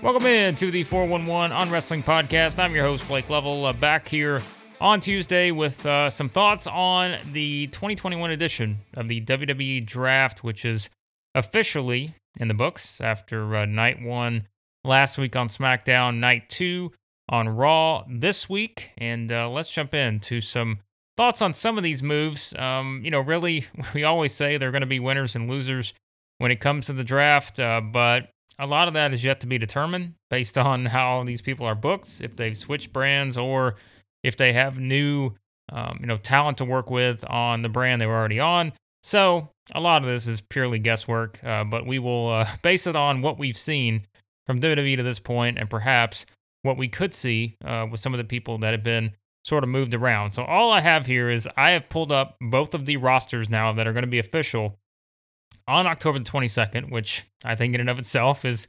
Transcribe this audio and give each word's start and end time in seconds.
Welcome 0.00 0.26
in 0.26 0.54
to 0.56 0.70
the 0.70 0.84
411 0.84 1.50
on 1.50 1.70
Wrestling 1.70 2.04
Podcast. 2.04 2.60
I'm 2.60 2.72
your 2.72 2.84
host, 2.84 3.08
Blake 3.08 3.28
Lovell, 3.28 3.66
uh, 3.66 3.72
back 3.72 4.06
here 4.06 4.40
on 4.80 5.00
Tuesday 5.00 5.50
with 5.50 5.84
uh, 5.84 6.08
some 6.08 6.28
thoughts 6.28 6.68
on 6.68 7.18
the 7.32 7.66
2021 7.66 8.30
edition 8.30 8.78
of 8.94 9.08
the 9.08 9.20
WWE 9.22 9.84
Draft, 9.84 10.44
which 10.44 10.64
is 10.64 10.88
officially 11.34 12.14
in 12.38 12.46
the 12.46 12.54
books 12.54 13.00
after 13.00 13.56
uh, 13.56 13.64
night 13.64 14.00
one 14.00 14.46
last 14.84 15.18
week 15.18 15.34
on 15.34 15.48
SmackDown, 15.48 16.18
night 16.18 16.48
two 16.48 16.92
on 17.28 17.48
Raw 17.48 18.04
this 18.08 18.48
week. 18.48 18.90
And 18.98 19.32
uh, 19.32 19.50
let's 19.50 19.68
jump 19.68 19.94
into 19.94 20.40
some 20.40 20.78
thoughts 21.16 21.42
on 21.42 21.52
some 21.54 21.76
of 21.76 21.82
these 21.82 22.04
moves. 22.04 22.54
Um, 22.56 23.00
you 23.02 23.10
know, 23.10 23.20
really, 23.20 23.66
we 23.94 24.04
always 24.04 24.32
say 24.32 24.58
they're 24.58 24.70
going 24.70 24.80
to 24.82 24.86
be 24.86 25.00
winners 25.00 25.34
and 25.34 25.50
losers 25.50 25.92
when 26.38 26.52
it 26.52 26.60
comes 26.60 26.86
to 26.86 26.92
the 26.92 27.02
draft, 27.02 27.58
uh, 27.58 27.80
but 27.80 28.30
a 28.58 28.66
lot 28.66 28.88
of 28.88 28.94
that 28.94 29.12
is 29.12 29.22
yet 29.22 29.40
to 29.40 29.46
be 29.46 29.58
determined 29.58 30.14
based 30.30 30.58
on 30.58 30.86
how 30.86 31.24
these 31.24 31.40
people 31.40 31.66
are 31.66 31.74
booked, 31.74 32.20
if 32.20 32.36
they've 32.36 32.56
switched 32.56 32.92
brands, 32.92 33.36
or 33.36 33.76
if 34.22 34.36
they 34.36 34.52
have 34.52 34.78
new, 34.78 35.32
um, 35.70 35.98
you 36.00 36.06
know, 36.06 36.16
talent 36.16 36.58
to 36.58 36.64
work 36.64 36.90
with 36.90 37.24
on 37.28 37.62
the 37.62 37.68
brand 37.68 38.00
they 38.00 38.06
were 38.06 38.16
already 38.16 38.40
on. 38.40 38.72
So 39.02 39.48
a 39.74 39.80
lot 39.80 40.02
of 40.02 40.08
this 40.08 40.26
is 40.26 40.40
purely 40.40 40.78
guesswork, 40.78 41.42
uh, 41.44 41.64
but 41.64 41.86
we 41.86 41.98
will 41.98 42.30
uh, 42.30 42.48
base 42.62 42.86
it 42.86 42.96
on 42.96 43.22
what 43.22 43.38
we've 43.38 43.56
seen 43.56 44.06
from 44.46 44.60
WWE 44.60 44.96
to 44.96 45.02
this 45.02 45.18
point, 45.18 45.58
and 45.58 45.70
perhaps 45.70 46.26
what 46.62 46.76
we 46.76 46.88
could 46.88 47.14
see 47.14 47.56
uh, 47.64 47.86
with 47.90 48.00
some 48.00 48.14
of 48.14 48.18
the 48.18 48.24
people 48.24 48.58
that 48.58 48.72
have 48.72 48.82
been 48.82 49.12
sort 49.44 49.62
of 49.62 49.70
moved 49.70 49.94
around. 49.94 50.32
So 50.32 50.42
all 50.42 50.72
I 50.72 50.80
have 50.80 51.06
here 51.06 51.30
is 51.30 51.48
I 51.56 51.70
have 51.70 51.88
pulled 51.88 52.10
up 52.10 52.36
both 52.40 52.74
of 52.74 52.86
the 52.86 52.96
rosters 52.96 53.48
now 53.48 53.72
that 53.72 53.86
are 53.86 53.92
going 53.92 54.04
to 54.04 54.10
be 54.10 54.18
official 54.18 54.78
on 55.68 55.86
October 55.86 56.18
the 56.18 56.24
22nd, 56.24 56.90
which 56.90 57.24
I 57.44 57.54
think 57.54 57.74
in 57.74 57.80
and 57.80 57.90
of 57.90 57.98
itself 57.98 58.44
is 58.44 58.66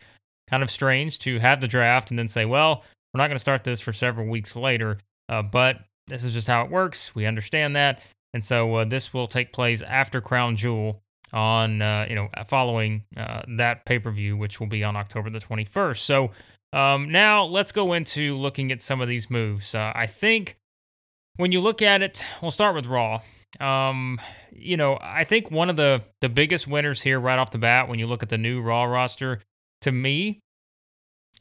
kind 0.50 0.62
of 0.62 0.70
strange 0.70 1.20
to 1.20 1.40
have 1.40 1.62
the 1.62 1.68
draft 1.68 2.10
and 2.12 2.20
then 2.20 2.28
say, 2.28 2.46
well, 2.46 2.84
we're 3.14 3.20
not 3.20 3.28
going 3.28 3.36
to 3.36 3.40
start 3.40 3.64
this 3.64 3.80
for 3.80 3.94
several 3.94 4.28
weeks 4.28 4.56
later. 4.56 5.00
Uh, 5.28 5.42
but 5.42 5.78
this 6.08 6.24
is 6.24 6.34
just 6.34 6.48
how 6.48 6.64
it 6.64 6.72
works. 6.72 7.16
We 7.16 7.26
understand 7.26 7.76
that. 7.76 8.02
And 8.34 8.44
so 8.44 8.76
uh, 8.76 8.86
this 8.86 9.14
will 9.14 9.28
take 9.28 9.54
place 9.54 9.82
after 9.82 10.22
Crown 10.22 10.56
Jewel 10.56 11.02
on, 11.32 11.82
uh, 11.82 12.06
you 12.10 12.16
know, 12.16 12.30
following 12.48 13.04
uh, 13.16 13.42
that 13.58 13.86
pay 13.86 14.00
per 14.00 14.12
view, 14.12 14.36
which 14.36 14.60
will 14.60 14.68
be 14.68 14.84
on 14.84 14.96
October 14.96 15.30
the 15.30 15.40
21st. 15.40 15.98
So 15.98 16.32
um, 16.74 17.12
now 17.12 17.44
let's 17.46 17.72
go 17.72 17.94
into 17.94 18.38
looking 18.38 18.72
at 18.72 18.82
some 18.82 19.02
of 19.02 19.08
these 19.08 19.30
moves. 19.30 19.74
Uh, 19.74 19.92
I 19.96 20.08
think 20.08 20.58
when 21.38 21.52
you 21.52 21.62
look 21.62 21.82
at 21.82 22.02
it, 22.02 22.24
we'll 22.42 22.52
start 22.52 22.76
with 22.76 22.86
Raw. 22.86 23.22
Um, 23.60 24.20
you 24.52 24.78
know, 24.78 24.98
I 25.02 25.24
think 25.24 25.52
one 25.52 25.70
of 25.70 25.76
the 25.76 26.04
the 26.22 26.30
biggest 26.30 26.68
winners 26.68 27.02
here 27.02 27.20
right 27.20 27.40
off 27.40 27.52
the 27.52 27.58
bat 27.58 27.88
when 27.88 28.00
you 28.00 28.08
look 28.08 28.24
at 28.24 28.30
the 28.30 28.38
new 28.38 28.62
Raw 28.62 28.84
roster, 28.84 29.42
to 29.82 29.92
me, 29.92 30.40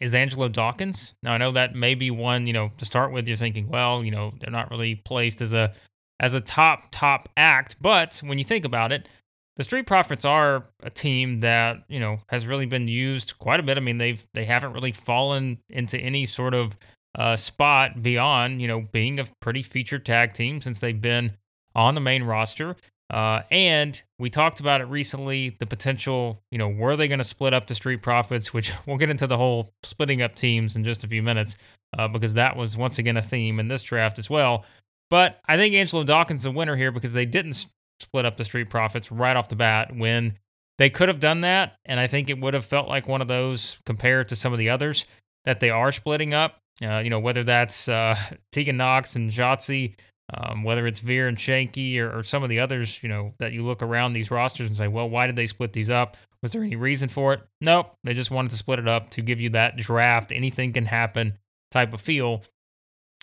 is 0.01 0.15
Angelo 0.15 0.49
Dawkins. 0.49 1.15
Now 1.23 1.33
I 1.33 1.39
know 1.39 1.53
that 1.53 1.75
may 1.75 1.95
be 1.95 2.11
one, 2.11 2.47
you 2.47 2.53
know, 2.53 2.71
to 2.79 2.85
start 2.85 3.13
with, 3.13 3.27
you're 3.27 3.37
thinking, 3.37 3.69
well, 3.69 4.05
you 4.05 4.11
know, 4.11 4.33
they're 4.41 4.51
not 4.51 4.71
really 4.71 4.95
placed 4.95 5.43
as 5.43 5.53
a 5.53 5.75
as 6.21 6.35
a 6.35 6.41
top 6.41 6.89
top 6.91 7.29
act, 7.37 7.77
but 7.81 8.21
when 8.25 8.39
you 8.39 8.45
think 8.45 8.65
about 8.65 8.93
it, 8.93 9.09
the 9.57 9.65
Street 9.65 9.87
Profits 9.87 10.25
are 10.25 10.65
a 10.83 10.91
team 10.91 11.41
that 11.41 11.79
you 11.89 12.01
know 12.01 12.21
has 12.29 12.47
really 12.47 12.67
been 12.67 12.89
used 12.89 13.39
quite 13.39 13.61
a 13.61 13.63
bit. 13.63 13.77
I 13.77 13.81
mean, 13.81 13.99
they've 13.99 14.25
they 14.35 14.45
haven't 14.45 14.73
really 14.73 14.93
fallen 14.93 15.59
into 15.69 15.99
any 15.99 16.27
sort 16.27 16.55
of 16.55 16.77
uh, 17.19 17.37
spot 17.37 18.03
beyond 18.03 18.63
you 18.63 18.69
know 18.69 18.87
being 18.93 19.19
a 19.19 19.27
pretty 19.41 19.63
featured 19.63 20.07
tag 20.07 20.33
team 20.33 20.61
since 20.61 20.79
they've 20.79 21.01
been 21.01 21.33
on 21.79 21.95
the 21.95 22.01
main 22.01 22.25
roster. 22.25 22.77
Uh, 23.11 23.41
and 23.51 24.03
we 24.19 24.29
talked 24.29 24.61
about 24.61 24.81
it 24.81 24.85
recently 24.85 25.57
the 25.61 25.65
potential, 25.65 26.43
you 26.51 26.59
know, 26.59 26.69
were 26.69 26.97
they 26.97 27.09
going 27.09 27.19
to 27.19 27.25
split 27.25 27.55
up 27.55 27.69
the 27.69 27.75
Street 27.75 28.03
Profits, 28.03 28.53
which 28.53 28.73
we'll 28.87 28.99
get 28.99 29.11
into 29.11 29.27
the 29.27 29.37
whole 29.37 29.73
splitting 29.85 30.21
up 30.21 30.35
teams 30.35 30.77
in 30.77 30.85
just 30.85 31.05
a 31.05 31.09
few 31.09 31.23
minutes, 31.23 31.57
uh, 31.97 32.09
because 32.09 32.35
that 32.35 32.57
was 32.57 32.77
once 32.77 32.99
again 32.99 33.17
a 33.17 33.23
theme 33.23 33.61
in 33.61 33.69
this 33.69 33.83
draft 33.83 34.19
as 34.19 34.29
well. 34.29 34.65
But 35.09 35.41
I 35.47 35.57
think 35.57 35.75
Angelo 35.75 36.05
Dawkins 36.05 36.43
is 36.43 36.47
a 36.47 36.51
winner 36.51 36.77
here 36.77 36.91
because 36.91 37.13
they 37.13 37.25
didn't 37.25 37.65
split 38.01 38.27
up 38.27 38.37
the 38.37 38.45
Street 38.45 38.69
Profits 38.69 39.11
right 39.11 39.37
off 39.37 39.49
the 39.49 39.57
bat 39.57 39.97
when 39.97 40.37
they 40.77 40.91
could 40.91 41.09
have 41.09 41.21
done 41.21 41.43
that. 41.43 41.77
And 41.87 41.99
I 41.99 42.09
think 42.09 42.29
it 42.29 42.41
would 42.41 42.55
have 42.55 42.67
felt 42.67 42.89
like 42.89 43.09
one 43.09 43.23
of 43.23 43.29
those 43.29 43.79
compared 43.87 44.29
to 44.29 44.37
some 44.37 44.53
of 44.53 44.59
the 44.59 44.69
others 44.69 45.07
that 45.45 45.61
they 45.61 45.71
are 45.71 45.93
splitting 45.93 46.35
up. 46.35 46.59
Uh, 46.83 46.99
you 46.99 47.11
know, 47.11 47.19
whether 47.19 47.43
that's 47.43 47.89
uh, 47.89 48.17
Tegan 48.53 48.77
Nox 48.77 49.17
and 49.17 49.33
Shotzi 49.33 49.95
um, 50.35 50.63
whether 50.63 50.87
it's 50.87 51.01
Veer 51.01 51.27
and 51.27 51.39
Shanky 51.39 51.99
or, 51.99 52.19
or, 52.19 52.23
some 52.23 52.43
of 52.43 52.51
the 52.51 52.61
others, 52.61 52.99
you 53.03 53.09
know, 53.09 53.33
that 53.39 53.53
you 53.53 53.65
look 53.65 53.83
around 53.83 54.13
these 54.13 54.31
rosters 54.31 54.67
and 54.67 54.77
say, 54.77 54.87
well, 54.87 55.09
why 55.09 55.27
did 55.27 55.37
they 55.37 55.47
split 55.47 55.73
these 55.73 55.89
up? 55.89 56.17
Was 56.43 56.53
there 56.53 56.63
any 56.63 56.77
reason 56.77 57.09
for 57.09 57.33
it? 57.33 57.41
Nope. 57.61 57.95
They 58.05 58.13
just 58.13 58.31
wanted 58.31 58.51
to 58.51 58.57
split 58.57 58.79
it 58.79 58.87
up 58.87 59.11
to 59.13 59.23
give 59.23 59.41
you 59.41 59.51
that 59.51 59.77
draft, 59.77 60.31
anything 60.31 60.73
can 60.73 60.85
happen 60.85 61.39
type 61.71 61.95
of 61.95 62.01
feel. 62.01 62.43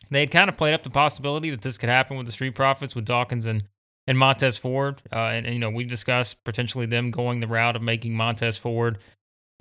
They 0.09 0.19
had 0.19 0.31
kind 0.31 0.49
of 0.49 0.57
played 0.57 0.73
up 0.73 0.83
the 0.83 0.89
possibility 0.89 1.51
that 1.51 1.61
this 1.61 1.77
could 1.77 1.89
happen 1.89 2.17
with 2.17 2.25
the 2.25 2.31
Street 2.31 2.55
Profits 2.55 2.95
with 2.95 3.05
Dawkins 3.05 3.45
and, 3.45 3.63
and 4.07 4.17
Montez 4.17 4.57
Ford. 4.57 5.01
Uh, 5.13 5.27
and, 5.27 5.45
and, 5.45 5.53
you 5.53 5.59
know, 5.59 5.69
we 5.69 5.83
discussed 5.83 6.43
potentially 6.43 6.85
them 6.85 7.11
going 7.11 7.39
the 7.39 7.47
route 7.47 7.75
of 7.75 7.81
making 7.81 8.15
Montez 8.15 8.57
Ford 8.57 8.97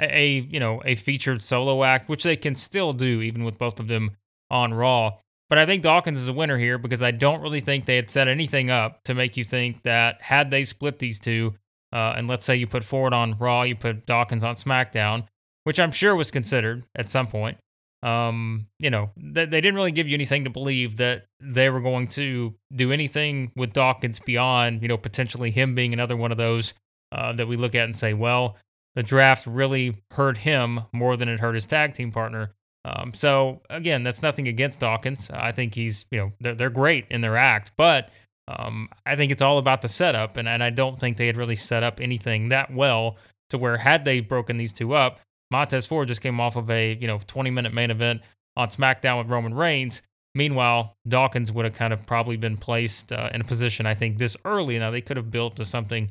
a, 0.00 0.04
a, 0.04 0.28
you 0.40 0.60
know, 0.60 0.82
a 0.84 0.96
featured 0.96 1.42
solo 1.42 1.84
act, 1.84 2.08
which 2.08 2.24
they 2.24 2.36
can 2.36 2.54
still 2.54 2.92
do 2.92 3.20
even 3.20 3.44
with 3.44 3.58
both 3.58 3.80
of 3.80 3.88
them 3.88 4.12
on 4.50 4.74
Raw. 4.74 5.18
But 5.50 5.58
I 5.58 5.66
think 5.66 5.82
Dawkins 5.82 6.18
is 6.18 6.28
a 6.28 6.32
winner 6.32 6.58
here 6.58 6.78
because 6.78 7.02
I 7.02 7.10
don't 7.10 7.40
really 7.40 7.60
think 7.60 7.84
they 7.84 7.96
had 7.96 8.10
set 8.10 8.28
anything 8.28 8.70
up 8.70 9.04
to 9.04 9.14
make 9.14 9.36
you 9.36 9.44
think 9.44 9.82
that 9.82 10.20
had 10.22 10.50
they 10.50 10.64
split 10.64 10.98
these 10.98 11.18
two, 11.18 11.54
uh, 11.92 12.14
and 12.16 12.26
let's 12.28 12.46
say 12.46 12.56
you 12.56 12.66
put 12.66 12.82
Ford 12.82 13.12
on 13.12 13.36
Raw, 13.38 13.62
you 13.62 13.76
put 13.76 14.06
Dawkins 14.06 14.42
on 14.42 14.56
SmackDown, 14.56 15.26
which 15.64 15.78
I'm 15.78 15.92
sure 15.92 16.16
was 16.16 16.30
considered 16.30 16.84
at 16.96 17.10
some 17.10 17.26
point. 17.26 17.58
Um, 18.02 18.66
you 18.78 18.90
know, 18.90 19.10
they, 19.16 19.46
they 19.46 19.60
didn't 19.60 19.76
really 19.76 19.92
give 19.92 20.08
you 20.08 20.14
anything 20.14 20.44
to 20.44 20.50
believe 20.50 20.98
that 20.98 21.24
they 21.40 21.70
were 21.70 21.80
going 21.80 22.08
to 22.08 22.54
do 22.74 22.92
anything 22.92 23.52
with 23.56 23.72
Dawkins 23.72 24.20
beyond, 24.20 24.82
you 24.82 24.88
know, 24.88 24.98
potentially 24.98 25.50
him 25.50 25.74
being 25.74 25.92
another 25.92 26.16
one 26.16 26.30
of 26.30 26.36
those 26.36 26.74
uh, 27.12 27.32
that 27.32 27.48
we 27.48 27.56
look 27.56 27.74
at 27.74 27.84
and 27.84 27.96
say, 27.96 28.12
well, 28.12 28.56
the 28.94 29.02
draft 29.02 29.46
really 29.46 29.96
hurt 30.10 30.36
him 30.36 30.80
more 30.92 31.16
than 31.16 31.28
it 31.28 31.40
hurt 31.40 31.54
his 31.54 31.66
tag 31.66 31.94
team 31.94 32.12
partner. 32.12 32.54
Um, 32.84 33.12
so 33.14 33.62
again, 33.70 34.02
that's 34.02 34.22
nothing 34.22 34.48
against 34.48 34.80
Dawkins. 34.80 35.30
I 35.32 35.52
think 35.52 35.74
he's, 35.74 36.04
you 36.10 36.18
know, 36.18 36.32
they're, 36.40 36.54
they're 36.54 36.70
great 36.70 37.06
in 37.10 37.20
their 37.20 37.36
act, 37.36 37.72
but 37.76 38.10
um, 38.46 38.88
I 39.06 39.16
think 39.16 39.32
it's 39.32 39.42
all 39.42 39.58
about 39.58 39.80
the 39.80 39.88
setup, 39.88 40.36
and, 40.36 40.46
and 40.46 40.62
I 40.62 40.70
don't 40.70 41.00
think 41.00 41.16
they 41.16 41.26
had 41.26 41.36
really 41.36 41.56
set 41.56 41.82
up 41.82 41.98
anything 42.00 42.50
that 42.50 42.72
well 42.72 43.16
to 43.50 43.58
where 43.58 43.78
had 43.78 44.04
they 44.04 44.20
broken 44.20 44.58
these 44.58 44.72
two 44.72 44.94
up, 44.94 45.20
Montez 45.50 45.86
Ford 45.86 46.08
just 46.08 46.20
came 46.20 46.40
off 46.40 46.56
of 46.56 46.70
a 46.70 46.94
you 47.00 47.06
know 47.06 47.20
20 47.26 47.50
minute 47.50 47.72
main 47.72 47.90
event 47.90 48.20
on 48.56 48.68
SmackDown 48.68 49.18
with 49.18 49.28
Roman 49.28 49.54
Reigns. 49.54 50.02
Meanwhile, 50.34 50.96
Dawkins 51.06 51.52
would 51.52 51.64
have 51.64 51.74
kind 51.74 51.92
of 51.92 52.04
probably 52.06 52.36
been 52.36 52.56
placed 52.56 53.12
uh, 53.12 53.30
in 53.32 53.40
a 53.40 53.44
position 53.44 53.86
I 53.86 53.94
think 53.94 54.18
this 54.18 54.36
early. 54.44 54.78
Now 54.78 54.90
they 54.90 55.00
could 55.00 55.16
have 55.16 55.30
built 55.30 55.56
to 55.56 55.64
something 55.64 56.10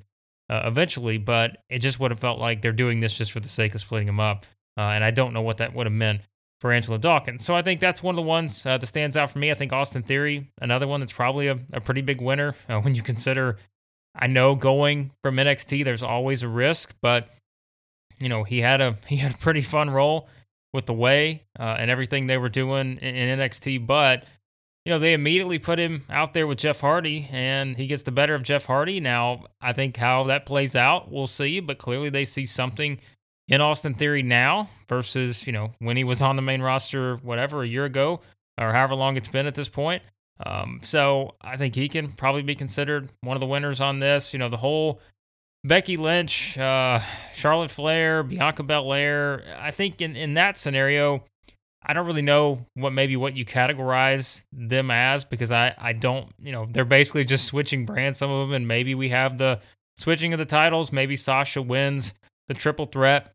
uh, 0.50 0.61
eventually, 0.66 1.17
but 1.17 1.57
it 1.69 1.79
just 1.79 2.00
would 2.00 2.11
have 2.11 2.19
felt 2.19 2.40
like 2.40 2.61
they're 2.61 2.72
doing 2.72 3.00
this 3.00 3.13
just 3.13 3.31
for 3.31 3.41
the 3.41 3.50
sake 3.50 3.75
of 3.75 3.81
splitting 3.81 4.07
them 4.07 4.19
up, 4.19 4.45
uh, 4.78 4.81
and 4.81 5.03
I 5.03 5.11
don't 5.11 5.34
know 5.34 5.41
what 5.41 5.57
that 5.57 5.75
would 5.75 5.85
have 5.85 5.94
meant 5.94 6.22
for 6.63 6.72
Angelo 6.72 6.97
Dawkins. 6.97 7.44
So 7.44 7.53
I 7.53 7.62
think 7.62 7.81
that's 7.81 8.01
one 8.01 8.16
of 8.16 8.16
the 8.16 8.22
ones 8.22 8.66
uh, 8.66 8.78
that 8.78 8.88
stands 8.88 9.18
out 9.18 9.29
for 9.29 9.38
me. 9.38 9.51
I 9.51 9.53
think 9.53 9.74
Austin 9.74 10.01
Theory, 10.01 10.50
another 10.62 10.88
one 10.88 11.01
that's 11.01 11.12
probably 11.12 11.50
a, 11.50 11.59
a 11.74 11.81
pretty 11.81 12.00
big 12.00 12.22
winner 12.22 12.56
uh, 12.69 12.79
when 12.79 12.96
you 12.96 13.03
consider. 13.03 13.57
I 14.16 14.28
know 14.28 14.56
going 14.56 15.12
from 15.22 15.35
NXT, 15.35 15.84
there's 15.84 16.02
always 16.02 16.41
a 16.41 16.47
risk, 16.47 16.94
but 17.02 17.28
you 18.18 18.29
know 18.29 18.46
he 18.46 18.62
had 18.62 18.79
a 18.79 18.97
he 19.07 19.18
had 19.18 19.34
a 19.34 19.38
pretty 19.38 19.59
fun 19.59 19.90
role 19.90 20.29
with 20.72 20.85
the 20.85 20.94
way 20.94 21.44
uh, 21.59 21.75
and 21.78 21.91
everything 21.91 22.28
they 22.28 22.38
were 22.38 22.47
doing 22.47 22.97
in, 23.00 23.13
in 23.13 23.40
NXT. 23.40 23.85
But 23.85 24.23
you 24.85 24.91
know 24.94 25.00
they 25.00 25.12
immediately 25.12 25.59
put 25.59 25.78
him 25.78 26.06
out 26.09 26.34
there 26.34 26.47
with 26.47 26.59
Jeff 26.59 26.79
Hardy, 26.79 27.28
and 27.29 27.76
he 27.76 27.87
gets 27.87 28.03
the 28.03 28.11
better 28.11 28.35
of 28.35 28.43
Jeff 28.43 28.64
Hardy. 28.64 29.02
Now 29.02 29.47
I 29.59 29.73
think 29.73 29.97
how 29.97 30.23
that 30.28 30.46
plays 30.46 30.78
out, 30.78 31.11
we'll 31.11 31.28
see. 31.28 31.59
But 31.59 31.78
clearly 31.78 32.09
they 32.09 32.23
see 32.23 32.46
something 32.46 32.99
in 33.47 33.61
Austin 33.61 33.93
Theory 33.93 34.23
now 34.23 34.69
versus, 34.87 35.45
you 35.45 35.53
know, 35.53 35.72
when 35.79 35.97
he 35.97 36.03
was 36.03 36.22
on 36.22 36.35
the 36.35 36.41
main 36.41 36.61
roster, 36.61 37.17
whatever, 37.17 37.63
a 37.63 37.67
year 37.67 37.85
ago 37.85 38.22
or 38.57 38.72
however 38.72 38.95
long 38.95 39.17
it's 39.17 39.28
been 39.28 39.47
at 39.47 39.55
this 39.55 39.69
point. 39.69 40.03
Um, 40.45 40.79
so 40.84 41.35
I 41.41 41.57
think 41.57 41.75
he 41.75 41.90
can 41.90 42.11
probably 42.11 42.41
be 42.41 42.55
considered 42.55 43.09
one 43.22 43.35
of 43.35 43.41
the 43.41 43.47
winners 43.47 43.81
on 43.81 43.99
this. 43.99 44.34
You 44.34 44.40
know, 44.40 44.49
the 44.49 44.57
whole 44.57 44.99
Becky 45.63 45.97
Lynch, 45.97 46.57
uh, 46.57 46.99
Charlotte 47.34 47.72
Flair, 47.72 48.23
Bianca 48.23 48.63
Belair. 48.63 49.43
I 49.59 49.72
think 49.72 50.01
in, 50.01 50.16
in 50.16 50.34
that 50.35 50.57
scenario, 50.57 51.23
I 51.85 51.93
don't 51.93 52.05
really 52.05 52.22
know 52.22 52.66
what 52.75 52.91
maybe 52.91 53.16
what 53.16 53.35
you 53.35 53.46
categorize 53.46 54.41
them 54.51 54.89
as 54.89 55.23
because 55.23 55.51
I, 55.51 55.75
I 55.78 55.93
don't, 55.93 56.29
you 56.39 56.51
know, 56.51 56.67
they're 56.69 56.85
basically 56.85 57.25
just 57.25 57.46
switching 57.46 57.85
brands, 57.85 58.17
some 58.17 58.31
of 58.31 58.47
them, 58.47 58.55
and 58.55 58.67
maybe 58.67 58.96
we 58.96 59.09
have 59.09 59.37
the 59.37 59.59
switching 59.97 60.34
of 60.34 60.39
the 60.39 60.46
titles. 60.46 60.91
Maybe 60.91 61.16
Sasha 61.16 61.61
wins 61.61 62.13
the 62.47 62.53
triple 62.53 62.85
threat 62.85 63.33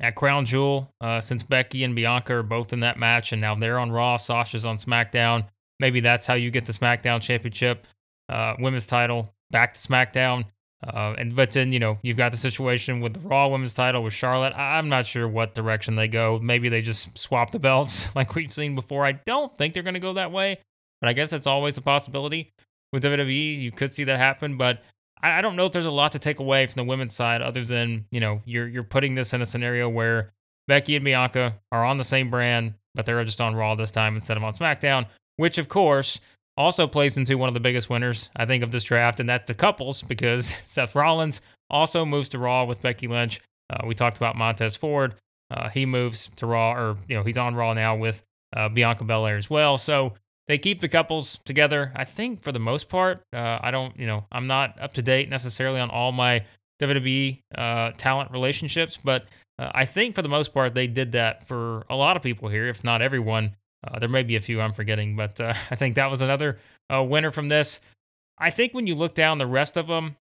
at 0.00 0.14
Crown 0.14 0.44
Jewel 0.44 0.92
uh, 1.00 1.20
since 1.20 1.42
Becky 1.42 1.84
and 1.84 1.94
Bianca 1.94 2.34
are 2.34 2.42
both 2.42 2.72
in 2.72 2.80
that 2.80 2.98
match, 2.98 3.32
and 3.32 3.40
now 3.40 3.54
they're 3.54 3.78
on 3.78 3.90
Raw. 3.90 4.16
Sasha's 4.16 4.64
on 4.64 4.78
SmackDown. 4.78 5.46
Maybe 5.80 6.00
that's 6.00 6.26
how 6.26 6.34
you 6.34 6.50
get 6.50 6.66
the 6.66 6.72
SmackDown 6.72 7.20
Championship 7.20 7.86
uh, 8.28 8.54
women's 8.58 8.86
title 8.86 9.34
back 9.50 9.74
to 9.74 9.80
SmackDown. 9.80 10.44
Uh, 10.86 11.14
and 11.16 11.36
but 11.36 11.52
then 11.52 11.72
you 11.72 11.78
know 11.78 11.96
you've 12.02 12.16
got 12.16 12.32
the 12.32 12.36
situation 12.36 13.00
with 13.00 13.14
the 13.14 13.20
Raw 13.20 13.46
Women's 13.46 13.72
Title 13.72 14.02
with 14.02 14.12
Charlotte. 14.12 14.52
I'm 14.56 14.88
not 14.88 15.06
sure 15.06 15.28
what 15.28 15.54
direction 15.54 15.94
they 15.94 16.08
go. 16.08 16.40
Maybe 16.42 16.68
they 16.68 16.82
just 16.82 17.16
swap 17.16 17.52
the 17.52 17.60
belts 17.60 18.08
like 18.16 18.34
we've 18.34 18.52
seen 18.52 18.74
before. 18.74 19.06
I 19.06 19.12
don't 19.12 19.56
think 19.56 19.74
they're 19.74 19.84
going 19.84 19.94
to 19.94 20.00
go 20.00 20.14
that 20.14 20.32
way, 20.32 20.58
but 21.00 21.08
I 21.08 21.12
guess 21.12 21.30
that's 21.30 21.46
always 21.46 21.76
a 21.76 21.82
possibility 21.82 22.52
with 22.92 23.04
WWE. 23.04 23.60
You 23.60 23.70
could 23.70 23.92
see 23.92 24.02
that 24.04 24.18
happen, 24.18 24.56
but 24.56 24.82
I, 25.22 25.38
I 25.38 25.40
don't 25.40 25.56
know 25.56 25.66
if 25.66 25.72
there's 25.72 25.86
a 25.86 25.90
lot 25.90 26.12
to 26.12 26.18
take 26.18 26.38
away 26.38 26.66
from 26.66 26.74
the 26.76 26.88
women's 26.88 27.14
side 27.14 27.42
other 27.42 27.64
than 27.64 28.06
you 28.10 28.20
know 28.20 28.40
you're 28.44 28.68
you're 28.68 28.82
putting 28.82 29.14
this 29.14 29.32
in 29.32 29.42
a 29.42 29.46
scenario 29.46 29.88
where 29.88 30.32
Becky 30.68 30.96
and 30.96 31.04
Bianca 31.04 31.54
are 31.70 31.84
on 31.84 31.98
the 31.98 32.04
same 32.04 32.30
brand, 32.30 32.74
but 32.94 33.06
they're 33.06 33.24
just 33.24 33.40
on 33.40 33.54
Raw 33.54 33.74
this 33.74 33.90
time 33.90 34.14
instead 34.14 34.36
of 34.36 34.44
on 34.44 34.54
SmackDown, 34.54 35.06
which 35.36 35.58
of 35.58 35.68
course 35.68 36.20
also 36.56 36.86
plays 36.86 37.16
into 37.16 37.38
one 37.38 37.48
of 37.48 37.54
the 37.54 37.60
biggest 37.60 37.88
winners, 37.88 38.28
I 38.36 38.46
think, 38.46 38.62
of 38.62 38.70
this 38.70 38.84
draft, 38.84 39.20
and 39.20 39.28
that's 39.28 39.46
the 39.46 39.54
couples 39.54 40.02
because 40.02 40.54
Seth 40.66 40.94
Rollins 40.94 41.40
also 41.70 42.04
moves 42.04 42.28
to 42.30 42.38
Raw 42.38 42.64
with 42.64 42.82
Becky 42.82 43.08
Lynch. 43.08 43.40
Uh, 43.70 43.86
we 43.86 43.94
talked 43.94 44.18
about 44.18 44.36
Montez 44.36 44.76
Ford. 44.76 45.14
Uh, 45.50 45.68
he 45.68 45.86
moves 45.86 46.28
to 46.36 46.46
Raw, 46.46 46.72
or, 46.72 46.96
you 47.08 47.16
know, 47.16 47.22
he's 47.22 47.38
on 47.38 47.54
Raw 47.54 47.72
now 47.72 47.96
with 47.96 48.22
uh, 48.56 48.68
Bianca 48.68 49.04
Belair 49.04 49.36
as 49.36 49.48
well. 49.48 49.78
So 49.78 50.14
they 50.48 50.58
keep 50.58 50.80
the 50.80 50.88
couples 50.88 51.38
together, 51.44 51.92
I 51.94 52.04
think, 52.04 52.42
for 52.42 52.52
the 52.52 52.58
most 52.58 52.88
part. 52.88 53.22
Uh, 53.32 53.58
I 53.60 53.70
don't, 53.70 53.98
you 53.98 54.06
know, 54.06 54.24
I'm 54.32 54.46
not 54.46 54.80
up 54.80 54.94
to 54.94 55.02
date 55.02 55.28
necessarily 55.28 55.80
on 55.80 55.90
all 55.90 56.12
my 56.12 56.44
WWE 56.80 57.40
uh, 57.56 57.92
talent 57.92 58.30
relationships, 58.32 58.98
but 59.02 59.26
uh, 59.58 59.70
I 59.74 59.84
think 59.84 60.14
for 60.14 60.22
the 60.22 60.28
most 60.28 60.52
part, 60.52 60.74
they 60.74 60.86
did 60.86 61.12
that 61.12 61.46
for 61.46 61.84
a 61.88 61.94
lot 61.94 62.16
of 62.16 62.22
people 62.22 62.48
here, 62.48 62.66
if 62.68 62.82
not 62.82 63.02
everyone. 63.02 63.54
Uh, 63.86 63.98
there 63.98 64.08
may 64.08 64.22
be 64.22 64.36
a 64.36 64.40
few 64.40 64.60
I'm 64.60 64.72
forgetting, 64.72 65.16
but 65.16 65.40
uh, 65.40 65.54
I 65.70 65.76
think 65.76 65.94
that 65.94 66.10
was 66.10 66.22
another 66.22 66.58
uh, 66.92 67.02
winner 67.02 67.30
from 67.30 67.48
this. 67.48 67.80
I 68.38 68.50
think 68.50 68.74
when 68.74 68.86
you 68.86 68.94
look 68.94 69.14
down 69.14 69.38
the 69.38 69.46
rest 69.46 69.76
of 69.76 69.86
them, 69.86 70.16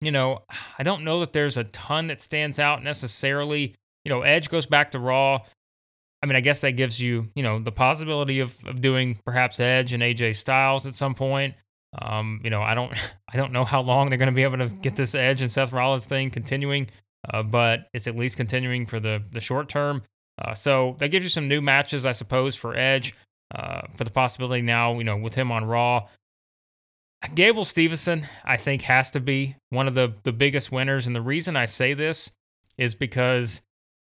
you 0.00 0.10
know, 0.10 0.42
I 0.78 0.82
don't 0.82 1.04
know 1.04 1.20
that 1.20 1.32
there's 1.32 1.56
a 1.56 1.64
ton 1.64 2.08
that 2.08 2.20
stands 2.20 2.58
out 2.58 2.82
necessarily. 2.82 3.74
You 4.04 4.10
know, 4.10 4.22
Edge 4.22 4.50
goes 4.50 4.66
back 4.66 4.90
to 4.90 4.98
Raw. 4.98 5.42
I 6.26 6.28
mean, 6.28 6.34
I 6.34 6.40
guess 6.40 6.58
that 6.60 6.72
gives 6.72 6.98
you, 6.98 7.28
you 7.36 7.44
know, 7.44 7.60
the 7.60 7.70
possibility 7.70 8.40
of, 8.40 8.52
of 8.66 8.80
doing 8.80 9.16
perhaps 9.24 9.60
Edge 9.60 9.92
and 9.92 10.02
AJ 10.02 10.34
Styles 10.34 10.84
at 10.84 10.96
some 10.96 11.14
point. 11.14 11.54
Um, 12.02 12.40
you 12.42 12.50
know, 12.50 12.62
I 12.62 12.74
don't, 12.74 12.92
I 13.32 13.36
don't 13.36 13.52
know 13.52 13.64
how 13.64 13.80
long 13.80 14.08
they're 14.08 14.18
going 14.18 14.26
to 14.26 14.34
be 14.34 14.42
able 14.42 14.58
to 14.58 14.68
get 14.68 14.96
this 14.96 15.14
Edge 15.14 15.40
and 15.40 15.52
Seth 15.52 15.72
Rollins 15.72 16.04
thing 16.04 16.32
continuing, 16.32 16.88
uh, 17.32 17.44
but 17.44 17.86
it's 17.94 18.08
at 18.08 18.16
least 18.16 18.36
continuing 18.36 18.86
for 18.86 18.98
the 18.98 19.22
the 19.32 19.40
short 19.40 19.68
term. 19.68 20.02
Uh, 20.42 20.52
so 20.52 20.96
that 20.98 21.10
gives 21.10 21.24
you 21.24 21.30
some 21.30 21.46
new 21.46 21.60
matches, 21.60 22.04
I 22.04 22.10
suppose, 22.10 22.56
for 22.56 22.76
Edge, 22.76 23.14
uh, 23.54 23.82
for 23.96 24.02
the 24.02 24.10
possibility 24.10 24.62
now, 24.62 24.98
you 24.98 25.04
know, 25.04 25.16
with 25.16 25.36
him 25.36 25.52
on 25.52 25.64
Raw. 25.64 26.08
Gable 27.36 27.64
Steveson, 27.64 28.26
I 28.44 28.56
think, 28.56 28.82
has 28.82 29.12
to 29.12 29.20
be 29.20 29.54
one 29.70 29.86
of 29.86 29.94
the, 29.94 30.12
the 30.24 30.32
biggest 30.32 30.72
winners. 30.72 31.06
And 31.06 31.14
the 31.14 31.22
reason 31.22 31.56
I 31.56 31.66
say 31.66 31.94
this 31.94 32.32
is 32.76 32.96
because 32.96 33.60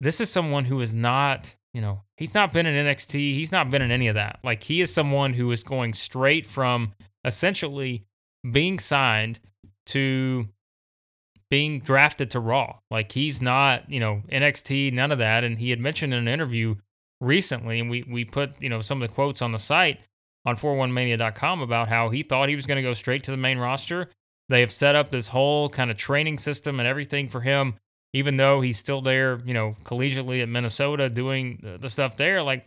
this 0.00 0.20
is 0.20 0.30
someone 0.30 0.64
who 0.64 0.80
is 0.80 0.94
not, 0.94 1.54
you 1.74 1.80
know, 1.80 2.02
he's 2.16 2.34
not 2.34 2.52
been 2.52 2.66
in 2.66 2.86
NXT. 2.86 3.14
He's 3.34 3.52
not 3.52 3.70
been 3.70 3.82
in 3.82 3.90
any 3.90 4.08
of 4.08 4.14
that. 4.14 4.38
Like, 4.42 4.62
he 4.62 4.80
is 4.80 4.92
someone 4.92 5.32
who 5.32 5.50
is 5.52 5.62
going 5.62 5.94
straight 5.94 6.46
from 6.46 6.92
essentially 7.24 8.04
being 8.50 8.78
signed 8.78 9.38
to 9.86 10.48
being 11.50 11.80
drafted 11.80 12.30
to 12.32 12.40
Raw. 12.40 12.78
Like 12.90 13.12
he's 13.12 13.40
not, 13.40 13.90
you 13.90 14.00
know, 14.00 14.22
NXT, 14.30 14.92
none 14.92 15.12
of 15.12 15.18
that. 15.18 15.44
And 15.44 15.58
he 15.58 15.70
had 15.70 15.80
mentioned 15.80 16.12
in 16.12 16.20
an 16.20 16.28
interview 16.28 16.74
recently, 17.20 17.80
and 17.80 17.90
we 17.90 18.04
we 18.04 18.24
put, 18.24 18.60
you 18.60 18.68
know, 18.68 18.82
some 18.82 19.02
of 19.02 19.08
the 19.08 19.14
quotes 19.14 19.42
on 19.42 19.52
the 19.52 19.58
site 19.58 19.98
on 20.44 20.56
411mania.com 20.56 21.60
about 21.60 21.88
how 21.88 22.10
he 22.10 22.22
thought 22.22 22.48
he 22.48 22.56
was 22.56 22.66
going 22.66 22.76
to 22.76 22.82
go 22.82 22.94
straight 22.94 23.24
to 23.24 23.30
the 23.30 23.36
main 23.36 23.58
roster. 23.58 24.10
They 24.48 24.60
have 24.60 24.72
set 24.72 24.94
up 24.94 25.10
this 25.10 25.26
whole 25.26 25.68
kind 25.68 25.90
of 25.90 25.96
training 25.96 26.38
system 26.38 26.80
and 26.80 26.88
everything 26.88 27.28
for 27.28 27.40
him, 27.40 27.74
even 28.12 28.36
though 28.36 28.60
he's 28.60 28.78
still 28.78 29.02
there, 29.02 29.40
you 29.44 29.54
know, 29.54 29.76
collegiately 29.84 30.42
at 30.42 30.48
Minnesota 30.48 31.08
doing 31.08 31.78
the 31.80 31.88
stuff 31.90 32.16
there. 32.16 32.42
Like 32.42 32.66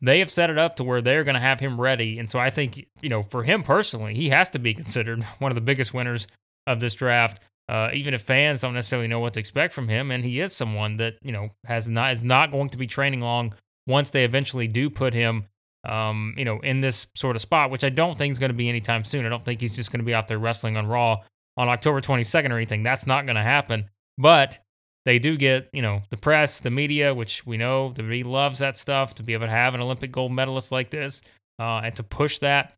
they 0.00 0.18
have 0.20 0.30
set 0.30 0.50
it 0.50 0.58
up 0.58 0.76
to 0.76 0.84
where 0.84 1.02
they're 1.02 1.24
going 1.24 1.34
to 1.34 1.40
have 1.40 1.60
him 1.60 1.80
ready. 1.80 2.18
And 2.18 2.30
so 2.30 2.38
I 2.38 2.50
think, 2.50 2.86
you 3.00 3.08
know, 3.08 3.22
for 3.22 3.42
him 3.42 3.62
personally, 3.62 4.14
he 4.14 4.28
has 4.30 4.50
to 4.50 4.58
be 4.58 4.74
considered 4.74 5.22
one 5.38 5.50
of 5.50 5.56
the 5.56 5.60
biggest 5.60 5.94
winners 5.94 6.26
of 6.66 6.80
this 6.80 6.94
draft 6.94 7.40
uh, 7.68 7.90
even 7.92 8.14
if 8.14 8.22
fans 8.22 8.60
don't 8.60 8.74
necessarily 8.74 9.08
know 9.08 9.18
what 9.18 9.34
to 9.34 9.40
expect 9.40 9.74
from 9.74 9.88
him, 9.88 10.10
and 10.10 10.24
he 10.24 10.40
is 10.40 10.52
someone 10.52 10.96
that 10.98 11.14
you 11.22 11.32
know 11.32 11.50
has 11.64 11.88
not 11.88 12.12
is 12.12 12.22
not 12.22 12.52
going 12.52 12.68
to 12.70 12.78
be 12.78 12.86
training 12.86 13.20
long 13.20 13.52
once 13.86 14.10
they 14.10 14.24
eventually 14.24 14.68
do 14.68 14.88
put 14.88 15.12
him, 15.12 15.44
um, 15.84 16.34
you 16.36 16.44
know, 16.44 16.60
in 16.60 16.80
this 16.80 17.06
sort 17.16 17.34
of 17.34 17.42
spot, 17.42 17.70
which 17.70 17.82
I 17.82 17.88
don't 17.88 18.16
think 18.16 18.32
is 18.32 18.38
going 18.38 18.50
to 18.50 18.56
be 18.56 18.68
anytime 18.68 19.04
soon. 19.04 19.26
I 19.26 19.28
don't 19.28 19.44
think 19.44 19.60
he's 19.60 19.74
just 19.74 19.90
going 19.90 20.00
to 20.00 20.06
be 20.06 20.14
out 20.14 20.28
there 20.28 20.38
wrestling 20.38 20.76
on 20.76 20.86
Raw 20.86 21.22
on 21.56 21.68
October 21.68 22.00
22nd 22.00 22.50
or 22.50 22.56
anything. 22.56 22.82
That's 22.82 23.06
not 23.06 23.26
going 23.26 23.36
to 23.36 23.42
happen. 23.42 23.88
But 24.16 24.58
they 25.06 25.18
do 25.18 25.38
get, 25.38 25.70
you 25.72 25.80
know, 25.80 26.02
the 26.10 26.18
press, 26.18 26.60
the 26.60 26.70
media, 26.70 27.14
which 27.14 27.46
we 27.46 27.56
know 27.56 27.92
the 27.94 28.02
WWE 28.02 28.26
loves 28.26 28.58
that 28.58 28.76
stuff 28.76 29.14
to 29.14 29.22
be 29.22 29.32
able 29.32 29.46
to 29.46 29.50
have 29.50 29.74
an 29.74 29.80
Olympic 29.80 30.12
gold 30.12 30.32
medalist 30.32 30.70
like 30.70 30.90
this 30.90 31.22
uh, 31.58 31.80
and 31.82 31.96
to 31.96 32.02
push 32.02 32.38
that 32.40 32.74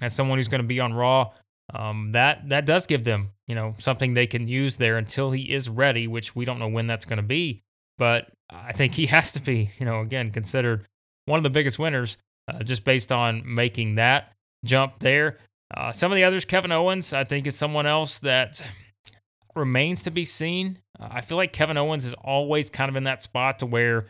as 0.00 0.12
someone 0.12 0.38
who's 0.38 0.48
going 0.48 0.62
to 0.62 0.66
be 0.66 0.80
on 0.80 0.92
Raw 0.92 1.30
um, 1.72 2.12
that 2.12 2.48
that 2.48 2.66
does 2.66 2.86
give 2.86 3.04
them 3.04 3.30
you 3.46 3.54
know 3.54 3.74
something 3.78 4.14
they 4.14 4.26
can 4.26 4.48
use 4.48 4.76
there 4.76 4.98
until 4.98 5.30
he 5.30 5.52
is 5.52 5.68
ready, 5.68 6.06
which 6.06 6.34
we 6.34 6.44
don't 6.44 6.58
know 6.58 6.68
when 6.68 6.86
that's 6.86 7.04
going 7.04 7.18
to 7.18 7.22
be. 7.22 7.62
But 7.98 8.28
I 8.50 8.72
think 8.72 8.92
he 8.94 9.06
has 9.16 9.32
to 9.32 9.40
be 9.40 9.70
you 9.78 9.86
know 9.86 10.00
again 10.00 10.30
considered 10.30 10.86
one 11.26 11.38
of 11.38 11.44
the 11.44 11.50
biggest 11.50 11.78
winners 11.78 12.16
uh, 12.48 12.62
just 12.62 12.84
based 12.84 13.12
on 13.12 13.42
making 13.44 13.96
that 13.96 14.32
jump 14.64 14.98
there. 15.00 15.38
Uh, 15.74 15.90
some 15.90 16.12
of 16.12 16.16
the 16.16 16.24
others, 16.24 16.44
Kevin 16.44 16.72
Owens, 16.72 17.14
I 17.14 17.24
think 17.24 17.46
is 17.46 17.56
someone 17.56 17.86
else 17.86 18.18
that 18.18 18.62
remains 19.54 20.02
to 20.04 20.10
be 20.10 20.24
seen. 20.24 20.78
Uh, 20.98 21.08
I 21.10 21.20
feel 21.20 21.36
like 21.36 21.52
Kevin 21.52 21.76
Owens 21.76 22.04
is 22.04 22.14
always 22.14 22.70
kind 22.70 22.88
of 22.88 22.96
in 22.96 23.04
that 23.04 23.22
spot 23.22 23.58
to 23.60 23.66
where 23.66 24.06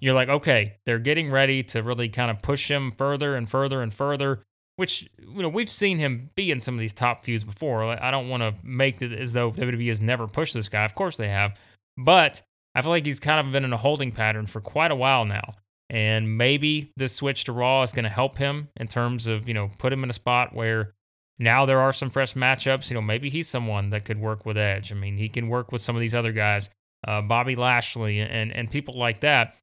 you're 0.00 0.14
like, 0.14 0.28
okay, 0.28 0.76
they're 0.86 0.98
getting 0.98 1.30
ready 1.30 1.62
to 1.64 1.82
really 1.82 2.08
kind 2.08 2.30
of 2.30 2.42
push 2.42 2.70
him 2.70 2.92
further 2.98 3.36
and 3.36 3.48
further 3.48 3.82
and 3.82 3.94
further 3.94 4.42
which 4.76 5.08
you 5.18 5.42
know 5.42 5.48
we've 5.48 5.70
seen 5.70 5.98
him 5.98 6.30
be 6.34 6.50
in 6.50 6.60
some 6.60 6.74
of 6.74 6.80
these 6.80 6.92
top 6.92 7.24
feuds 7.24 7.44
before. 7.44 7.84
I 7.84 8.10
don't 8.10 8.28
want 8.28 8.42
to 8.42 8.54
make 8.62 9.02
it 9.02 9.12
as 9.12 9.32
though 9.32 9.52
WWE 9.52 9.88
has 9.88 10.00
never 10.00 10.26
pushed 10.26 10.54
this 10.54 10.68
guy. 10.68 10.84
Of 10.84 10.94
course 10.94 11.16
they 11.16 11.28
have, 11.28 11.54
but 11.96 12.42
I 12.74 12.82
feel 12.82 12.90
like 12.90 13.04
he's 13.04 13.20
kind 13.20 13.46
of 13.46 13.52
been 13.52 13.64
in 13.64 13.72
a 13.72 13.78
holding 13.78 14.12
pattern 14.12 14.46
for 14.46 14.60
quite 14.60 14.90
a 14.90 14.96
while 14.96 15.24
now. 15.24 15.54
And 15.90 16.38
maybe 16.38 16.90
this 16.96 17.14
switch 17.14 17.44
to 17.44 17.52
Raw 17.52 17.82
is 17.82 17.92
going 17.92 18.04
to 18.04 18.10
help 18.10 18.38
him 18.38 18.68
in 18.76 18.88
terms 18.88 19.26
of 19.26 19.46
you 19.46 19.54
know 19.54 19.70
put 19.78 19.92
him 19.92 20.04
in 20.04 20.10
a 20.10 20.14
spot 20.14 20.54
where 20.54 20.94
now 21.38 21.66
there 21.66 21.80
are 21.80 21.92
some 21.92 22.10
fresh 22.10 22.34
matchups. 22.34 22.90
You 22.90 22.94
know 22.94 23.02
maybe 23.02 23.30
he's 23.30 23.48
someone 23.48 23.90
that 23.90 24.04
could 24.04 24.20
work 24.20 24.46
with 24.46 24.56
Edge. 24.56 24.92
I 24.92 24.94
mean 24.94 25.16
he 25.16 25.28
can 25.28 25.48
work 25.48 25.72
with 25.72 25.82
some 25.82 25.96
of 25.96 26.00
these 26.00 26.14
other 26.14 26.32
guys, 26.32 26.70
uh, 27.06 27.22
Bobby 27.22 27.56
Lashley 27.56 28.20
and 28.20 28.52
and 28.52 28.70
people 28.70 28.98
like 28.98 29.20
that 29.20 29.56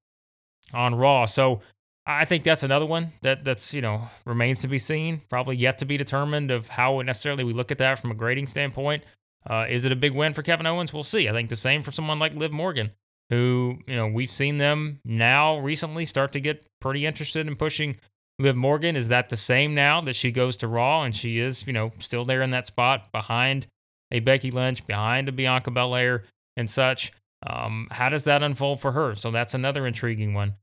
on 0.74 0.96
Raw. 0.96 1.26
So 1.26 1.62
I 2.06 2.26
think 2.26 2.44
that's 2.44 2.64
another 2.64 2.88
one 2.88 3.14
that 3.22 3.44
that's 3.44 3.74
you 3.74 3.82
know 3.82 4.08
remains 4.26 4.62
to 4.62 4.68
be 4.68 4.80
seen, 4.80 5.22
probably 5.30 5.56
yet 5.56 5.78
to 5.80 5.86
be 5.86 5.98
determined 5.98 6.50
of 6.50 6.68
how 6.68 7.02
necessarily 7.02 7.44
we 7.44 7.54
look 7.54 7.72
at 7.72 7.78
that 7.78 8.00
from 8.00 8.12
a 8.12 8.16
grading 8.16 8.48
standpoint. 8.48 9.04
Uh, 9.50 9.66
is 9.70 9.86
it 9.86 9.92
a 9.92 9.96
big 9.96 10.14
win 10.14 10.34
for 10.34 10.42
Kevin 10.42 10.66
Owens? 10.66 10.92
We'll 10.92 11.04
see. 11.04 11.30
I 11.30 11.32
think 11.32 11.50
the 11.50 11.56
same 11.56 11.84
for 11.84 11.92
someone 11.92 12.20
like 12.20 12.34
Liv 12.34 12.52
Morgan, 12.52 12.92
who 13.30 13.78
you 13.86 13.96
know 13.96 14.08
we've 14.08 14.32
seen 14.32 14.58
them 14.58 15.00
now 15.06 15.60
recently 15.60 16.06
start 16.06 16.34
to 16.34 16.40
get 16.40 16.66
pretty 16.80 17.06
interested 17.06 17.48
in 17.48 17.56
pushing 17.56 17.98
Liv 18.40 18.56
Morgan. 18.56 18.96
Is 18.96 19.10
that 19.10 19.30
the 19.30 19.38
same 19.38 19.76
now 19.76 20.02
that 20.02 20.16
she 20.16 20.32
goes 20.32 20.58
to 20.58 20.68
Raw 20.68 21.04
and 21.04 21.16
she 21.16 21.40
is 21.40 21.68
you 21.68 21.74
know 21.74 21.92
still 22.00 22.26
there 22.26 22.42
in 22.42 22.52
that 22.52 22.66
spot 22.66 23.12
behind 23.12 23.68
a 24.12 24.20
Becky 24.20 24.52
Lynch, 24.52 24.86
behind 24.88 25.30
a 25.30 25.32
Bianca 25.32 25.72
Belair 25.72 26.24
and 26.58 26.70
such? 26.70 27.12
Um, 27.46 27.88
how 27.92 28.10
does 28.10 28.26
that 28.26 28.44
unfold 28.44 28.82
for 28.82 28.92
her? 28.92 29.16
So 29.16 29.32
that's 29.32 29.54
another 29.54 29.86
intriguing 29.88 30.34
one. 30.34 30.56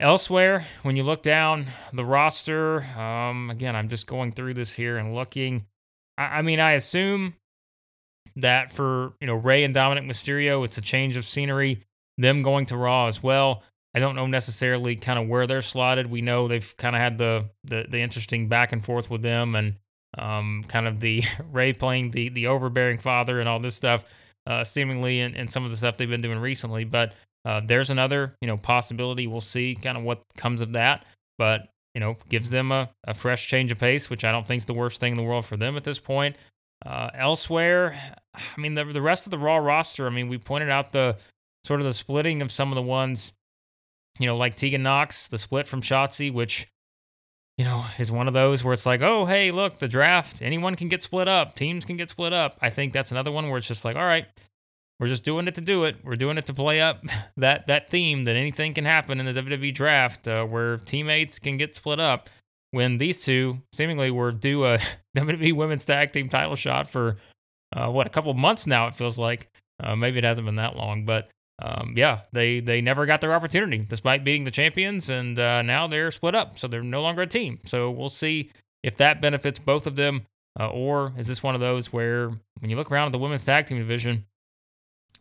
Elsewhere, 0.00 0.66
when 0.82 0.96
you 0.96 1.04
look 1.04 1.22
down 1.22 1.68
the 1.92 2.04
roster, 2.04 2.82
um, 2.82 3.50
again, 3.50 3.76
I'm 3.76 3.88
just 3.88 4.06
going 4.06 4.32
through 4.32 4.54
this 4.54 4.72
here 4.72 4.98
and 4.98 5.14
looking. 5.14 5.66
I, 6.18 6.38
I 6.38 6.42
mean, 6.42 6.58
I 6.58 6.72
assume 6.72 7.34
that 8.36 8.72
for 8.72 9.12
you 9.20 9.26
know 9.26 9.34
Rey 9.34 9.62
and 9.62 9.74
Dominik 9.74 10.04
Mysterio, 10.04 10.64
it's 10.64 10.78
a 10.78 10.82
change 10.82 11.16
of 11.16 11.28
scenery. 11.28 11.84
Them 12.18 12.42
going 12.42 12.66
to 12.66 12.76
Raw 12.76 13.06
as 13.06 13.22
well. 13.22 13.62
I 13.94 14.00
don't 14.00 14.16
know 14.16 14.26
necessarily 14.26 14.96
kind 14.96 15.18
of 15.18 15.28
where 15.28 15.46
they're 15.46 15.62
slotted. 15.62 16.10
We 16.10 16.20
know 16.20 16.48
they've 16.48 16.74
kind 16.76 16.96
of 16.96 17.00
had 17.00 17.16
the, 17.16 17.46
the, 17.62 17.86
the 17.88 18.00
interesting 18.00 18.48
back 18.48 18.72
and 18.72 18.84
forth 18.84 19.08
with 19.08 19.22
them, 19.22 19.54
and 19.54 19.76
um, 20.18 20.64
kind 20.68 20.86
of 20.86 21.00
the 21.00 21.22
Rey 21.52 21.72
playing 21.72 22.10
the 22.10 22.28
the 22.30 22.48
overbearing 22.48 22.98
father 22.98 23.40
and 23.40 23.48
all 23.48 23.60
this 23.60 23.76
stuff, 23.76 24.04
uh, 24.46 24.64
seemingly, 24.64 25.20
and, 25.20 25.48
some 25.48 25.64
of 25.64 25.70
the 25.70 25.76
stuff 25.76 25.96
they've 25.96 26.08
been 26.08 26.20
doing 26.20 26.38
recently. 26.38 26.84
But 26.84 27.14
uh, 27.44 27.60
there's 27.64 27.90
another, 27.90 28.34
you 28.40 28.48
know, 28.48 28.56
possibility. 28.56 29.26
We'll 29.26 29.40
see 29.40 29.76
kind 29.80 29.96
of 29.96 30.04
what 30.04 30.22
comes 30.36 30.60
of 30.60 30.72
that, 30.72 31.04
but 31.38 31.68
you 31.94 32.00
know, 32.00 32.16
gives 32.28 32.50
them 32.50 32.72
a, 32.72 32.90
a 33.04 33.14
fresh 33.14 33.46
change 33.46 33.70
of 33.70 33.78
pace, 33.78 34.10
which 34.10 34.24
I 34.24 34.32
don't 34.32 34.46
think 34.46 34.62
is 34.62 34.66
the 34.66 34.74
worst 34.74 34.98
thing 34.98 35.12
in 35.12 35.16
the 35.16 35.22
world 35.22 35.46
for 35.46 35.56
them 35.56 35.76
at 35.76 35.84
this 35.84 35.98
point. 35.98 36.36
Uh, 36.84 37.10
elsewhere, 37.14 38.16
I 38.34 38.60
mean, 38.60 38.74
the 38.74 38.84
the 38.84 39.02
rest 39.02 39.26
of 39.26 39.30
the 39.30 39.38
Raw 39.38 39.58
roster. 39.58 40.06
I 40.06 40.10
mean, 40.10 40.28
we 40.28 40.38
pointed 40.38 40.70
out 40.70 40.92
the 40.92 41.16
sort 41.64 41.80
of 41.80 41.86
the 41.86 41.94
splitting 41.94 42.42
of 42.42 42.52
some 42.52 42.70
of 42.70 42.76
the 42.76 42.82
ones, 42.82 43.32
you 44.18 44.26
know, 44.26 44.36
like 44.36 44.56
Tegan 44.56 44.82
Nox, 44.82 45.28
the 45.28 45.38
split 45.38 45.66
from 45.66 45.82
Shotzi, 45.82 46.32
which 46.32 46.68
you 47.56 47.64
know, 47.64 47.84
is 47.98 48.10
one 48.10 48.26
of 48.26 48.34
those 48.34 48.64
where 48.64 48.74
it's 48.74 48.86
like, 48.86 49.00
oh, 49.00 49.26
hey, 49.26 49.52
look, 49.52 49.78
the 49.78 49.86
draft, 49.86 50.42
anyone 50.42 50.74
can 50.74 50.88
get 50.88 51.02
split 51.02 51.28
up, 51.28 51.54
teams 51.54 51.84
can 51.84 51.96
get 51.96 52.10
split 52.10 52.32
up. 52.32 52.58
I 52.60 52.70
think 52.70 52.92
that's 52.92 53.12
another 53.12 53.30
one 53.30 53.48
where 53.48 53.58
it's 53.58 53.66
just 53.66 53.84
like, 53.84 53.96
all 53.96 54.04
right, 54.04 54.26
we're 54.98 55.08
just 55.08 55.24
doing 55.24 55.46
it 55.46 55.54
to 55.54 55.60
do 55.60 55.84
it. 55.84 55.96
We're 56.04 56.16
doing 56.16 56.36
it 56.36 56.46
to 56.46 56.54
play 56.54 56.80
up 56.80 57.04
that 57.36 57.66
that 57.68 57.90
theme 57.90 58.24
that 58.24 58.36
anything 58.36 58.74
can 58.74 58.84
happen 58.84 59.20
in 59.20 59.26
the 59.26 59.40
WWE 59.40 59.74
draft, 59.74 60.26
uh, 60.26 60.44
where 60.44 60.78
teammates 60.78 61.38
can 61.38 61.56
get 61.56 61.74
split 61.74 62.00
up. 62.00 62.28
When 62.72 62.98
these 62.98 63.22
two 63.22 63.58
seemingly 63.72 64.10
were 64.10 64.32
due 64.32 64.66
a 64.66 64.80
WWE 65.16 65.54
Women's 65.54 65.84
Tag 65.84 66.12
Team 66.12 66.28
title 66.28 66.56
shot 66.56 66.90
for 66.90 67.18
uh, 67.74 67.88
what 67.88 68.06
a 68.06 68.10
couple 68.10 68.34
months 68.34 68.66
now, 68.66 68.88
it 68.88 68.96
feels 68.96 69.18
like. 69.18 69.48
Uh, 69.82 69.96
maybe 69.96 70.18
it 70.18 70.24
hasn't 70.24 70.46
been 70.46 70.56
that 70.56 70.76
long, 70.76 71.04
but 71.04 71.28
um, 71.62 71.94
yeah, 71.96 72.20
they 72.32 72.60
they 72.60 72.80
never 72.80 73.06
got 73.06 73.20
their 73.20 73.34
opportunity 73.34 73.78
despite 73.78 74.24
beating 74.24 74.44
the 74.44 74.50
champions, 74.50 75.08
and 75.08 75.38
uh, 75.38 75.62
now 75.62 75.86
they're 75.86 76.10
split 76.10 76.34
up, 76.34 76.58
so 76.58 76.66
they're 76.66 76.82
no 76.82 77.02
longer 77.02 77.22
a 77.22 77.26
team. 77.26 77.60
So 77.66 77.90
we'll 77.90 78.08
see 78.08 78.50
if 78.82 78.96
that 78.96 79.20
benefits 79.20 79.58
both 79.58 79.86
of 79.86 79.96
them, 79.96 80.26
uh, 80.58 80.68
or 80.68 81.12
is 81.16 81.26
this 81.26 81.42
one 81.42 81.54
of 81.54 81.60
those 81.60 81.92
where 81.92 82.28
when 82.58 82.70
you 82.70 82.76
look 82.76 82.90
around 82.90 83.06
at 83.06 83.12
the 83.12 83.18
women's 83.18 83.44
tag 83.44 83.66
team 83.66 83.78
division, 83.78 84.24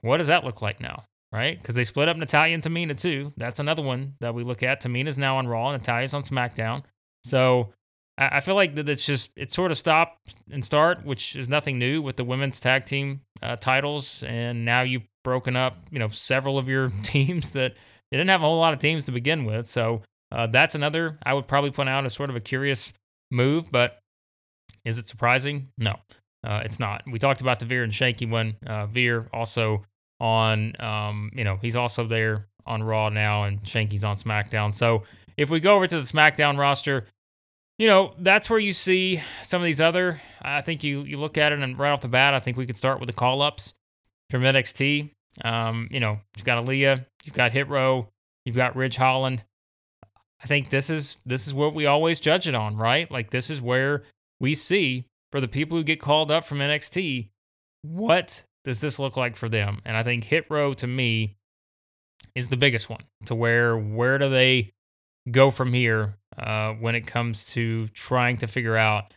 what 0.02 0.18
does 0.18 0.28
that 0.28 0.44
look 0.44 0.62
like 0.62 0.80
now? 0.80 1.04
Right? 1.32 1.60
Because 1.60 1.76
they 1.76 1.84
split 1.84 2.10
up 2.10 2.18
Natalya 2.18 2.54
and 2.54 2.64
Tamina 2.64 3.00
too. 3.00 3.34
That's 3.38 3.60
another 3.60 3.82
one 3.82 4.16
that 4.20 4.36
we 4.36 4.44
look 4.44 4.64
at. 4.64 4.82
Tamina's 4.82 5.18
now 5.18 5.38
on 5.38 5.48
Raw, 5.48 5.72
Natalya's 5.72 6.14
on 6.14 6.24
SmackDown. 6.24 6.84
So 7.26 7.74
I 8.18 8.42
feel 8.42 8.54
like 8.56 8.76
that 8.76 8.90
it's 8.90 9.06
just 9.06 9.32
it's 9.36 9.56
sort 9.56 9.72
of 9.72 9.78
stop 9.78 10.20
and 10.52 10.64
start, 10.64 11.04
which 11.04 11.36
is 11.36 11.50
nothing 11.50 11.80
new 11.80 12.02
with 12.02 12.16
the 12.16 12.24
women's 12.24 12.60
tag 12.60 12.86
team 12.86 13.22
uh, 13.42 13.56
titles, 13.56 14.24
and 14.28 14.66
now 14.66 14.82
you've 14.82 15.08
broken 15.24 15.56
up, 15.56 15.78
you 15.92 16.00
know, 16.00 16.10
several 16.10 16.58
of 16.58 16.68
your 16.68 16.90
teams 17.04 17.52
that 17.52 17.74
they 18.12 18.18
didn't 18.18 18.30
have 18.30 18.42
a 18.42 18.46
whole 18.46 18.60
lot 18.60 18.74
of 18.74 18.80
teams 18.80 19.06
to 19.06 19.12
begin 19.12 19.46
with. 19.46 19.68
So 19.68 20.02
uh, 20.32 20.48
that's 20.48 20.76
another 20.76 21.18
I 21.24 21.34
would 21.34 21.48
probably 21.48 21.72
point 21.72 21.90
out 21.90 22.06
as 22.06 22.14
sort 22.14 22.30
of 22.30 22.36
a 22.36 22.40
curious 22.40 22.94
move, 23.32 23.72
but 23.72 24.00
is 24.86 24.98
it 24.98 25.08
surprising? 25.08 25.70
No, 25.78 25.96
uh, 26.46 26.62
it's 26.66 26.80
not. 26.80 27.04
We 27.10 27.20
talked 27.20 27.42
about 27.42 27.60
the 27.60 27.66
Veer 27.66 27.84
and 27.84 27.94
Shanky 27.94 28.30
one. 28.30 28.56
Uh, 28.66 28.86
Veer 28.88 29.30
also 29.34 29.86
on, 30.20 30.80
um, 30.82 31.32
you 31.34 31.44
know, 31.44 31.58
he's 31.62 31.76
also 31.76 32.08
there 32.08 32.48
on 32.66 32.84
Raw 32.84 33.10
now, 33.10 33.44
and 33.44 33.64
Shanky's 33.64 34.04
on 34.04 34.16
SmackDown. 34.16 34.74
So 34.74 35.04
if 35.38 35.50
we 35.50 35.60
go 35.60 35.76
over 35.76 35.88
to 35.88 36.02
the 36.02 36.08
SmackDown 36.08 36.58
roster, 36.58 37.08
you 37.78 37.88
know, 37.88 38.14
that's 38.20 38.50
where 38.50 38.60
you 38.60 38.74
see 38.74 39.22
some 39.44 39.62
of 39.62 39.66
these 39.66 39.82
other. 39.82 40.22
I 40.42 40.62
think 40.62 40.84
you 40.84 41.02
you 41.02 41.18
look 41.18 41.38
at 41.38 41.52
it 41.52 41.60
and 41.60 41.80
right 41.80 41.92
off 41.92 42.02
the 42.02 42.08
bat, 42.08 42.34
I 42.34 42.40
think 42.40 42.58
we 42.58 42.66
could 42.66 42.78
start 42.78 43.00
with 43.00 43.08
the 43.08 43.14
call 43.14 43.42
ups 43.42 43.74
from 44.34 44.42
NXT. 44.42 45.12
Um, 45.46 45.88
you 45.92 46.00
know, 46.00 46.20
you've 46.36 46.46
got 46.46 46.66
Aliyah, 46.66 47.06
you've 47.24 47.36
got 47.36 47.52
Hit 47.52 47.70
Row, 47.70 48.08
you've 48.46 48.56
got 48.56 48.76
Ridge 48.76 48.96
Holland. 48.96 49.44
I 50.44 50.48
think 50.48 50.72
this 50.72 50.90
is 50.90 51.18
this 51.24 51.46
is 51.46 51.54
what 51.54 51.76
we 51.76 51.86
always 51.86 52.20
judge 52.20 52.48
it 52.48 52.56
on, 52.56 52.76
right? 52.76 53.10
Like 53.12 53.30
this 53.30 53.52
is 53.52 53.62
where 53.62 54.04
we 54.40 54.56
see 54.56 55.06
for 55.32 55.40
the 55.40 55.48
people 55.48 55.78
who 55.78 55.84
get 55.84 56.02
called 56.02 56.32
up 56.32 56.46
from 56.46 56.58
NXT, 56.58 57.30
what 57.84 58.44
does 58.66 58.82
this 58.82 58.98
look 58.98 59.18
like 59.18 59.38
for 59.38 59.50
them? 59.50 59.82
And 59.86 59.96
I 59.96 60.02
think 60.02 60.24
Hit 60.24 60.46
Row 60.50 60.74
to 60.74 60.88
me 60.88 61.36
is 62.34 62.48
the 62.48 62.58
biggest 62.58 62.90
one. 62.90 63.04
To 63.28 63.36
where 63.36 63.78
where 63.78 64.18
do 64.18 64.30
they 64.30 64.72
go 65.30 65.52
from 65.52 65.74
here 65.74 66.18
uh, 66.40 66.72
when 66.74 66.96
it 66.96 67.06
comes 67.06 67.46
to 67.52 67.88
trying 67.90 68.38
to 68.38 68.48
figure 68.48 68.78
out 68.78 69.14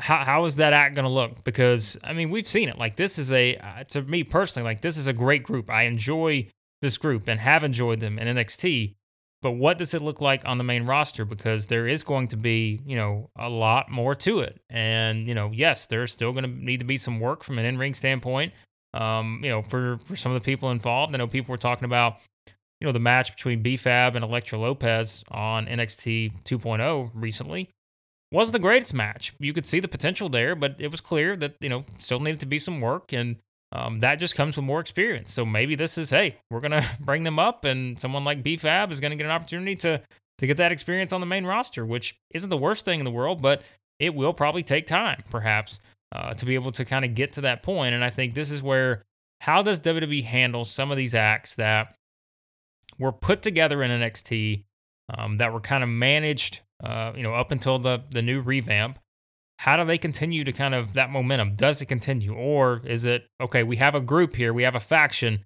how 0.00 0.24
how 0.24 0.44
is 0.46 0.56
that 0.56 0.72
act 0.72 0.94
going 0.94 1.04
to 1.04 1.10
look? 1.10 1.44
Because 1.44 1.96
I 2.02 2.12
mean, 2.12 2.30
we've 2.30 2.48
seen 2.48 2.68
it. 2.68 2.78
Like 2.78 2.96
this 2.96 3.18
is 3.18 3.30
a 3.30 3.56
uh, 3.56 3.84
to 3.90 4.02
me 4.02 4.24
personally, 4.24 4.64
like 4.64 4.80
this 4.80 4.96
is 4.96 5.06
a 5.06 5.12
great 5.12 5.42
group. 5.42 5.70
I 5.70 5.84
enjoy 5.84 6.48
this 6.82 6.96
group 6.96 7.28
and 7.28 7.38
have 7.38 7.64
enjoyed 7.64 8.00
them 8.00 8.18
in 8.18 8.36
NXT. 8.36 8.94
But 9.42 9.52
what 9.52 9.78
does 9.78 9.94
it 9.94 10.02
look 10.02 10.20
like 10.20 10.42
on 10.44 10.58
the 10.58 10.64
main 10.64 10.84
roster? 10.84 11.24
Because 11.24 11.66
there 11.66 11.88
is 11.88 12.02
going 12.02 12.28
to 12.28 12.36
be, 12.36 12.80
you 12.84 12.96
know, 12.96 13.30
a 13.38 13.48
lot 13.48 13.90
more 13.90 14.14
to 14.16 14.40
it. 14.40 14.60
And, 14.68 15.26
you 15.26 15.34
know, 15.34 15.50
yes, 15.50 15.86
there's 15.86 16.12
still 16.12 16.32
going 16.32 16.44
to 16.44 16.50
need 16.50 16.78
to 16.78 16.84
be 16.84 16.98
some 16.98 17.20
work 17.20 17.42
from 17.42 17.58
an 17.58 17.64
in 17.64 17.78
ring 17.78 17.94
standpoint. 17.94 18.52
Um, 18.92 19.40
you 19.42 19.48
know, 19.48 19.62
for, 19.62 19.98
for 20.04 20.14
some 20.14 20.32
of 20.32 20.42
the 20.42 20.44
people 20.44 20.70
involved, 20.70 21.14
I 21.14 21.18
know 21.18 21.26
people 21.26 21.52
were 21.52 21.58
talking 21.58 21.86
about, 21.86 22.18
you 22.46 22.86
know, 22.86 22.92
the 22.92 22.98
match 22.98 23.34
between 23.34 23.62
B-Fab 23.62 24.14
and 24.14 24.22
Elektra 24.22 24.58
Lopez 24.58 25.24
on 25.30 25.66
NXT 25.66 26.42
2.0 26.44 27.10
recently 27.14 27.70
wasn't 28.32 28.52
the 28.52 28.58
greatest 28.58 28.94
match. 28.94 29.32
You 29.38 29.52
could 29.52 29.66
see 29.66 29.80
the 29.80 29.88
potential 29.88 30.28
there, 30.28 30.54
but 30.54 30.76
it 30.78 30.88
was 30.88 31.00
clear 31.00 31.36
that, 31.36 31.54
you 31.60 31.68
know, 31.68 31.84
still 31.98 32.20
needed 32.20 32.40
to 32.40 32.46
be 32.46 32.58
some 32.58 32.80
work. 32.80 33.12
And 33.12 33.36
um, 33.72 34.00
that 34.00 34.16
just 34.16 34.34
comes 34.34 34.56
with 34.56 34.64
more 34.64 34.80
experience. 34.80 35.32
So 35.32 35.44
maybe 35.44 35.74
this 35.74 35.98
is, 35.98 36.10
hey, 36.10 36.36
we're 36.50 36.60
to 36.60 36.84
bring 37.00 37.24
them 37.24 37.38
up, 37.38 37.64
and 37.64 37.98
someone 37.98 38.24
like 38.24 38.42
B-Fab 38.42 38.90
is 38.92 39.00
to 39.00 39.08
get 39.08 39.20
an 39.20 39.30
opportunity 39.30 39.76
to, 39.76 40.00
to 40.38 40.46
get 40.46 40.56
that 40.56 40.72
experience 40.72 41.12
on 41.12 41.20
the 41.20 41.26
main 41.26 41.44
roster, 41.44 41.86
which 41.86 42.16
isn't 42.30 42.50
the 42.50 42.56
worst 42.56 42.84
thing 42.84 42.98
in 43.00 43.04
the 43.04 43.10
world, 43.10 43.42
but 43.42 43.62
it 43.98 44.14
will 44.14 44.32
probably 44.32 44.62
take 44.62 44.86
time, 44.86 45.22
perhaps, 45.30 45.78
uh, 46.12 46.34
to 46.34 46.46
be 46.46 46.54
able 46.54 46.72
to 46.72 46.84
kind 46.84 47.04
of 47.04 47.14
get 47.14 47.32
to 47.34 47.42
that 47.42 47.62
point. 47.62 47.94
And 47.94 48.04
I 48.04 48.10
think 48.10 48.34
this 48.34 48.50
is 48.50 48.62
where 48.62 49.02
how 49.40 49.62
does 49.62 49.80
WWE 49.80 50.24
handle 50.24 50.64
some 50.64 50.90
of 50.90 50.96
these 50.96 51.14
acts 51.14 51.54
that 51.54 51.94
were 52.98 53.12
put 53.12 53.42
together 53.42 53.82
in 53.82 53.90
NXT 53.90 54.64
um, 55.16 55.38
that 55.38 55.52
were 55.52 55.60
kind 55.60 55.82
of 55.82 55.88
managed 55.88 56.60
uh, 56.82 57.12
you 57.16 57.22
know, 57.22 57.34
up 57.34 57.52
until 57.52 57.78
the 57.78 58.02
the 58.10 58.22
new 58.22 58.40
revamp. 58.40 58.98
How 59.58 59.76
do 59.76 59.84
they 59.84 59.98
continue 59.98 60.42
to 60.44 60.52
kind 60.52 60.74
of 60.74 60.94
that 60.94 61.10
momentum? 61.10 61.54
Does 61.54 61.82
it 61.82 61.86
continue, 61.86 62.32
or 62.32 62.80
is 62.86 63.04
it 63.04 63.26
okay? 63.42 63.62
We 63.62 63.76
have 63.76 63.94
a 63.94 64.00
group 64.00 64.34
here, 64.34 64.54
we 64.54 64.62
have 64.62 64.74
a 64.74 64.80
faction. 64.80 65.44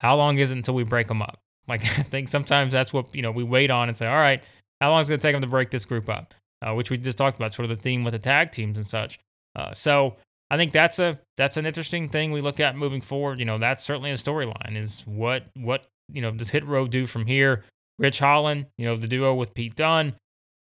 How 0.00 0.14
long 0.16 0.38
is 0.38 0.50
it 0.50 0.56
until 0.56 0.74
we 0.74 0.84
break 0.84 1.08
them 1.08 1.22
up? 1.22 1.40
Like 1.68 1.84
I 1.98 2.04
think 2.04 2.28
sometimes 2.28 2.72
that's 2.72 2.92
what 2.92 3.12
you 3.12 3.22
know 3.22 3.32
we 3.32 3.42
wait 3.42 3.72
on 3.72 3.88
and 3.88 3.96
say, 3.96 4.06
all 4.06 4.14
right, 4.14 4.40
how 4.80 4.90
long 4.90 5.00
is 5.00 5.08
it 5.08 5.10
going 5.10 5.18
to 5.18 5.26
take 5.26 5.34
them 5.34 5.42
to 5.42 5.48
break 5.48 5.72
this 5.72 5.84
group 5.84 6.08
up? 6.08 6.32
Uh, 6.64 6.74
which 6.74 6.90
we 6.90 6.96
just 6.96 7.18
talked 7.18 7.36
about, 7.36 7.52
sort 7.52 7.68
of 7.68 7.76
the 7.76 7.82
theme 7.82 8.04
with 8.04 8.12
the 8.12 8.20
tag 8.20 8.52
teams 8.52 8.76
and 8.76 8.86
such. 8.86 9.18
Uh, 9.56 9.72
so 9.74 10.14
I 10.50 10.56
think 10.56 10.72
that's 10.72 10.98
a 10.98 11.18
that's 11.36 11.56
an 11.56 11.66
interesting 11.66 12.08
thing 12.08 12.30
we 12.30 12.40
look 12.40 12.60
at 12.60 12.76
moving 12.76 13.00
forward. 13.00 13.40
You 13.40 13.46
know, 13.46 13.58
that's 13.58 13.84
certainly 13.84 14.10
a 14.12 14.14
storyline. 14.14 14.80
Is 14.80 15.02
what 15.06 15.46
what 15.54 15.86
you 16.12 16.22
know 16.22 16.30
does 16.30 16.50
Hit 16.50 16.64
Row 16.64 16.86
do 16.86 17.06
from 17.06 17.26
here? 17.26 17.64
Ridge 17.98 18.18
Holland, 18.18 18.66
you 18.78 18.86
know, 18.86 18.96
the 18.96 19.08
duo 19.08 19.34
with 19.34 19.54
Pete 19.54 19.74
Dunne. 19.74 20.14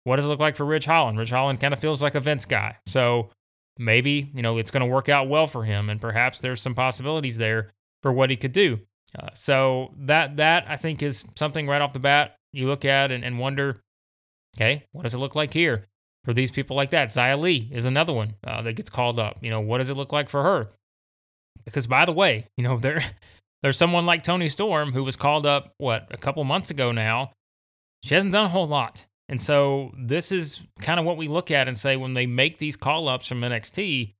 What 0.07 0.15
does 0.15 0.23
it 0.23 0.29
look 0.29 0.39
like 0.39 0.55
for 0.55 0.65
Ridge 0.65 0.85
Holland? 0.85 1.19
Ridge 1.19 1.31
Holland 1.31 1.59
kind 1.59 1.73
of 1.73 1.81
feels 1.81 2.01
like 2.01 2.15
a 2.15 2.21
Vince 2.21 2.45
guy. 2.45 2.77
So 2.87 3.29
maybe, 3.77 4.31
you 4.33 4.41
know, 4.41 4.57
it's 4.57 4.71
going 4.71 4.79
to 4.79 4.87
work 4.87 5.09
out 5.09 5.27
well 5.27 5.47
for 5.47 5.65
him. 5.65 5.89
And 5.89 5.99
perhaps 5.99 6.39
there's 6.39 6.61
some 6.61 6.73
possibilities 6.73 7.37
there 7.37 7.71
for 8.01 8.13
what 8.13 8.29
he 8.29 8.37
could 8.37 8.53
do. 8.53 8.79
Uh, 9.19 9.27
so 9.33 9.93
that, 9.97 10.37
that 10.37 10.63
I 10.65 10.77
think 10.77 11.03
is 11.03 11.25
something 11.35 11.67
right 11.67 11.81
off 11.81 11.91
the 11.91 11.99
bat 11.99 12.37
you 12.53 12.67
look 12.67 12.85
at 12.85 13.11
and, 13.11 13.25
and 13.25 13.37
wonder, 13.37 13.81
okay, 14.55 14.85
what 14.93 15.03
does 15.03 15.13
it 15.13 15.17
look 15.17 15.35
like 15.35 15.51
here 15.51 15.87
for 16.23 16.33
these 16.33 16.51
people 16.51 16.77
like 16.77 16.91
that? 16.91 17.09
Xia 17.09 17.37
Li 17.37 17.69
is 17.73 17.83
another 17.83 18.13
one 18.13 18.35
uh, 18.45 18.61
that 18.61 18.77
gets 18.77 18.89
called 18.89 19.19
up. 19.19 19.39
You 19.41 19.49
know, 19.49 19.59
what 19.59 19.79
does 19.79 19.89
it 19.89 19.97
look 19.97 20.13
like 20.13 20.29
for 20.29 20.41
her? 20.41 20.69
Because 21.65 21.85
by 21.85 22.05
the 22.05 22.13
way, 22.13 22.47
you 22.55 22.63
know, 22.63 22.77
there, 22.79 23.03
there's 23.61 23.77
someone 23.77 24.05
like 24.05 24.23
Toni 24.23 24.47
Storm 24.47 24.93
who 24.93 25.03
was 25.03 25.17
called 25.17 25.45
up, 25.45 25.73
what, 25.79 26.07
a 26.11 26.17
couple 26.17 26.45
months 26.45 26.71
ago 26.71 26.93
now. 26.93 27.33
She 28.05 28.13
hasn't 28.13 28.31
done 28.31 28.45
a 28.45 28.49
whole 28.49 28.69
lot. 28.69 29.03
And 29.29 29.41
so 29.41 29.91
this 29.97 30.31
is 30.31 30.59
kind 30.79 30.99
of 30.99 31.05
what 31.05 31.17
we 31.17 31.27
look 31.27 31.51
at 31.51 31.67
and 31.67 31.77
say 31.77 31.97
when 31.97 32.13
they 32.13 32.25
make 32.25 32.59
these 32.59 32.77
call 32.77 33.09
ups 33.09 33.27
from 33.27 33.41
NXT, 33.41 34.13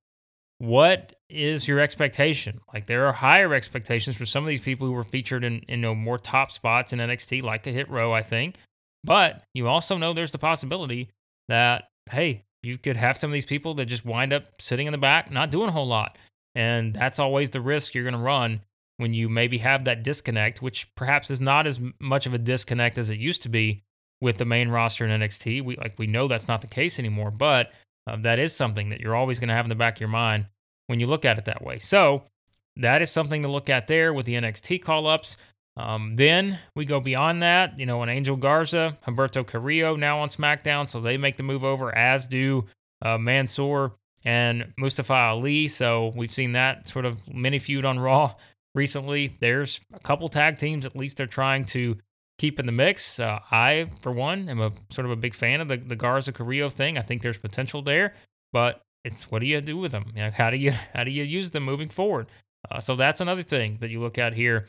what 0.60 1.14
is 1.30 1.68
your 1.68 1.80
expectation? 1.80 2.60
Like 2.74 2.88
there 2.88 3.06
are 3.08 3.14
higher 3.14 3.54
expectations 3.54 4.18
for 4.18 4.26
some 4.26 4.44
of 4.44 4.50
these 4.50 4.62
people 4.62 4.88
who 4.88 4.94
were 4.94 5.04
featured 5.04 5.44
in, 5.44 5.60
in 5.68 5.80
you 5.80 5.86
know, 5.86 5.96
more 5.96 6.18
top 6.18 6.52
spots 6.52 6.94
in 6.94 7.00
NXT, 7.00 7.44
like 7.44 7.68
a 7.68 7.72
hit 7.72 7.90
row, 7.90 8.14
I 8.14 8.22
think. 8.22 8.56
But 9.04 9.44
you 9.54 9.68
also 9.68 9.98
know 9.98 10.14
there's 10.14 10.32
the 10.32 10.38
possibility 10.38 11.10
that, 11.48 11.86
hey, 12.10 12.44
you 12.64 12.78
could 12.78 12.98
have 12.98 13.18
some 13.18 13.30
of 13.30 13.34
these 13.34 13.46
people 13.46 13.76
that 13.76 13.86
just 13.86 14.04
wind 14.04 14.34
up 14.34 14.46
sitting 14.60 14.88
in 14.88 14.92
the 14.92 14.98
back, 14.98 15.32
not 15.32 15.52
doing 15.52 15.70
a 15.70 15.72
whole 15.72 15.88
lot. 15.88 16.18
And 16.56 16.94
that's 16.94 17.20
always 17.20 17.52
the 17.52 17.62
risk 17.62 17.94
you're 17.94 18.04
going 18.04 18.14
to 18.14 18.20
run 18.20 18.62
when 18.98 19.14
you 19.14 19.30
maybe 19.30 19.60
have 19.60 19.86
that 19.86 20.04
disconnect, 20.04 20.62
which 20.62 20.94
perhaps 20.96 21.30
is 21.30 21.40
not 21.40 21.68
as 21.68 21.80
much 22.00 22.26
of 22.26 22.34
a 22.34 22.40
disconnect 22.40 22.98
as 22.98 23.12
it 23.12 23.20
used 23.20 23.44
to 23.44 23.50
be 23.50 23.84
with 24.22 24.38
the 24.38 24.46
main 24.46 24.70
roster 24.70 25.06
in 25.06 25.22
NXT. 25.22 25.64
We 25.64 25.76
like 25.78 25.98
we 25.98 26.08
know 26.08 26.28
that's 26.28 26.48
not 26.48 26.62
the 26.62 26.68
case 26.68 27.00
anymore, 27.00 27.32
but 27.32 27.72
uh, 28.08 28.18
that 28.22 28.40
is 28.40 28.56
something 28.56 28.90
that 28.90 29.00
you're 29.00 29.16
always 29.16 29.40
going 29.40 29.50
to 29.50 29.56
have 29.56 29.66
in 29.66 29.70
the 29.70 29.76
back 29.76 29.98
of 29.98 30.02
your 30.02 30.10
mind 30.10 30.46
when 30.88 31.00
you 31.00 31.08
look 31.08 31.26
at 31.26 31.38
it 31.38 31.46
that 31.46 31.64
way. 31.64 31.80
So 31.80 32.24
that 32.78 33.02
is 33.02 33.12
something 33.12 33.42
to 33.44 33.48
look 33.48 33.70
at 33.70 33.88
there 33.88 34.14
with 34.14 34.26
the 34.26 34.34
NXT 34.34 34.82
call 34.82 35.08
ups. 35.08 35.38
Um, 35.76 36.16
then 36.16 36.60
we 36.76 36.86
go 36.86 37.00
beyond 37.00 37.44
that, 37.44 37.80
you 37.80 37.86
know, 37.86 38.02
an 38.02 38.10
Angel 38.10 38.36
Garza, 38.36 38.98
Humberto 39.06 39.46
Carrillo 39.46 39.96
now 39.96 40.20
on 40.20 40.30
SmackDown, 40.30 40.90
so 40.90 41.00
they 41.00 41.18
make 41.18 41.38
the 41.38 41.44
move 41.44 41.64
over, 41.64 41.96
as 41.96 42.26
do 42.26 42.66
uh, 43.04 43.18
Mansoor 43.18 43.94
and 44.26 44.74
Mustafa 44.78 45.14
Ali. 45.14 45.68
So 45.68 46.14
we've 46.16 46.34
seen 46.34 46.54
that 46.54 46.90
sort 46.90 47.06
of 47.06 47.22
mini 47.28 47.60
feud 47.60 47.86
on 47.86 48.00
Raw 48.00 48.34
recently. 48.76 49.38
There's 49.40 49.80
a 49.94 50.00
couple 50.00 50.30
tag 50.30 50.58
teams, 50.58 50.86
at 50.86 50.96
least 50.96 51.18
they're 51.18 51.28
trying 51.28 51.66
to 51.66 51.96
keep 52.38 52.60
in 52.60 52.66
the 52.66 52.72
mix. 52.72 53.20
Uh, 53.20 53.40
I, 53.52 53.90
for 54.02 54.12
one, 54.12 54.50
am 54.50 54.62
a 54.62 54.72
sort 54.90 55.06
of 55.06 55.12
a 55.12 55.16
big 55.16 55.34
fan 55.34 55.62
of 55.62 55.68
the, 55.68 55.78
the 55.78 55.96
Garza 55.96 56.32
Carrillo 56.32 56.70
thing. 56.70 56.98
I 56.98 57.02
think 57.02 57.22
there's 57.22 57.38
potential 57.38 57.82
there, 57.82 58.14
but 58.52 58.82
it's 59.04 59.32
what 59.32 59.40
do 59.40 59.46
you 59.48 59.62
do 59.62 59.78
with 59.78 59.92
them? 59.92 60.12
You 60.16 60.24
know, 60.24 60.32
how 60.32 60.50
do 60.50 60.58
you 60.58 60.72
how 60.94 61.04
do 61.04 61.12
you 61.12 61.24
use 61.24 61.52
them 61.52 61.64
moving 61.64 61.90
forward? 61.90 62.28
Uh, 62.70 62.80
so 62.80 62.96
that's 62.96 63.22
another 63.22 63.44
thing 63.44 63.78
that 63.82 63.90
you 63.90 64.02
look 64.02 64.18
at 64.18 64.34
here. 64.34 64.68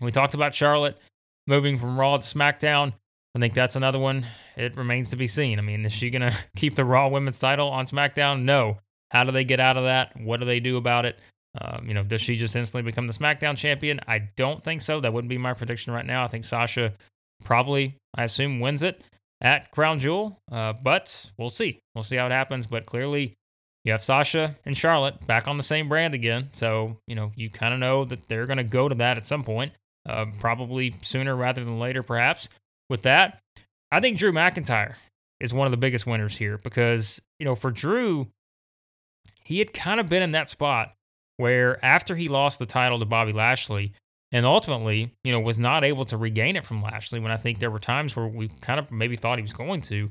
We 0.00 0.10
talked 0.10 0.34
about 0.34 0.54
Charlotte 0.54 0.98
moving 1.46 1.78
from 1.78 1.98
Raw 1.98 2.16
to 2.16 2.24
SmackDown. 2.24 2.94
I 3.36 3.40
think 3.40 3.54
that's 3.54 3.76
another 3.76 3.98
one. 3.98 4.26
It 4.56 4.76
remains 4.76 5.10
to 5.10 5.16
be 5.16 5.26
seen. 5.26 5.58
I 5.58 5.62
mean, 5.62 5.84
is 5.84 5.92
she 5.92 6.10
going 6.10 6.22
to 6.30 6.36
keep 6.56 6.74
the 6.74 6.84
Raw 6.84 7.08
Women's 7.08 7.38
title 7.38 7.68
on 7.68 7.86
SmackDown? 7.86 8.42
No. 8.42 8.78
How 9.10 9.24
do 9.24 9.32
they 9.32 9.44
get 9.44 9.60
out 9.60 9.76
of 9.76 9.84
that? 9.84 10.12
What 10.20 10.40
do 10.40 10.46
they 10.46 10.60
do 10.60 10.76
about 10.76 11.04
it? 11.04 11.18
Um, 11.60 11.86
you 11.86 11.94
know, 11.94 12.02
does 12.02 12.20
she 12.20 12.36
just 12.36 12.56
instantly 12.56 12.82
become 12.82 13.06
the 13.06 13.12
SmackDown 13.12 13.56
champion? 13.56 14.00
I 14.08 14.30
don't 14.36 14.62
think 14.62 14.82
so. 14.82 15.00
That 15.00 15.12
wouldn't 15.12 15.28
be 15.28 15.38
my 15.38 15.54
prediction 15.54 15.92
right 15.92 16.06
now. 16.06 16.24
I 16.24 16.28
think 16.28 16.44
Sasha 16.44 16.94
probably, 17.44 17.96
I 18.14 18.24
assume, 18.24 18.60
wins 18.60 18.82
it 18.82 19.02
at 19.40 19.70
Crown 19.70 20.00
Jewel. 20.00 20.38
Uh, 20.50 20.72
but 20.72 21.26
we'll 21.38 21.50
see. 21.50 21.80
We'll 21.94 22.04
see 22.04 22.16
how 22.16 22.26
it 22.26 22.32
happens. 22.32 22.66
But 22.66 22.86
clearly, 22.86 23.34
you 23.84 23.92
have 23.92 24.02
Sasha 24.02 24.56
and 24.64 24.76
Charlotte 24.76 25.24
back 25.26 25.46
on 25.46 25.56
the 25.56 25.62
same 25.62 25.88
brand 25.88 26.14
again. 26.14 26.48
So, 26.52 26.96
you 27.06 27.14
know, 27.14 27.30
you 27.36 27.50
kind 27.50 27.72
of 27.72 27.80
know 27.80 28.04
that 28.06 28.26
they're 28.28 28.46
going 28.46 28.56
to 28.56 28.64
go 28.64 28.88
to 28.88 28.94
that 28.96 29.16
at 29.16 29.26
some 29.26 29.44
point, 29.44 29.72
uh, 30.08 30.26
probably 30.40 30.96
sooner 31.02 31.36
rather 31.36 31.64
than 31.64 31.78
later, 31.78 32.02
perhaps. 32.02 32.48
With 32.90 33.02
that, 33.02 33.40
I 33.92 34.00
think 34.00 34.18
Drew 34.18 34.32
McIntyre 34.32 34.94
is 35.40 35.54
one 35.54 35.66
of 35.66 35.70
the 35.70 35.76
biggest 35.76 36.06
winners 36.06 36.36
here 36.36 36.58
because, 36.58 37.20
you 37.38 37.44
know, 37.44 37.54
for 37.54 37.70
Drew, 37.70 38.26
he 39.44 39.58
had 39.58 39.72
kind 39.72 40.00
of 40.00 40.08
been 40.08 40.22
in 40.22 40.32
that 40.32 40.48
spot 40.48 40.94
where 41.36 41.84
after 41.84 42.16
he 42.16 42.28
lost 42.28 42.58
the 42.58 42.66
title 42.66 42.98
to 42.98 43.04
Bobby 43.04 43.32
Lashley 43.32 43.92
and 44.32 44.44
ultimately, 44.44 45.14
you 45.22 45.32
know, 45.32 45.40
was 45.40 45.58
not 45.58 45.84
able 45.84 46.04
to 46.06 46.16
regain 46.16 46.56
it 46.56 46.64
from 46.64 46.82
Lashley 46.82 47.20
when 47.20 47.32
I 47.32 47.36
think 47.36 47.58
there 47.58 47.70
were 47.70 47.78
times 47.78 48.16
where 48.16 48.26
we 48.26 48.48
kind 48.60 48.80
of 48.80 48.90
maybe 48.90 49.16
thought 49.16 49.38
he 49.38 49.42
was 49.42 49.52
going 49.52 49.82
to. 49.82 50.10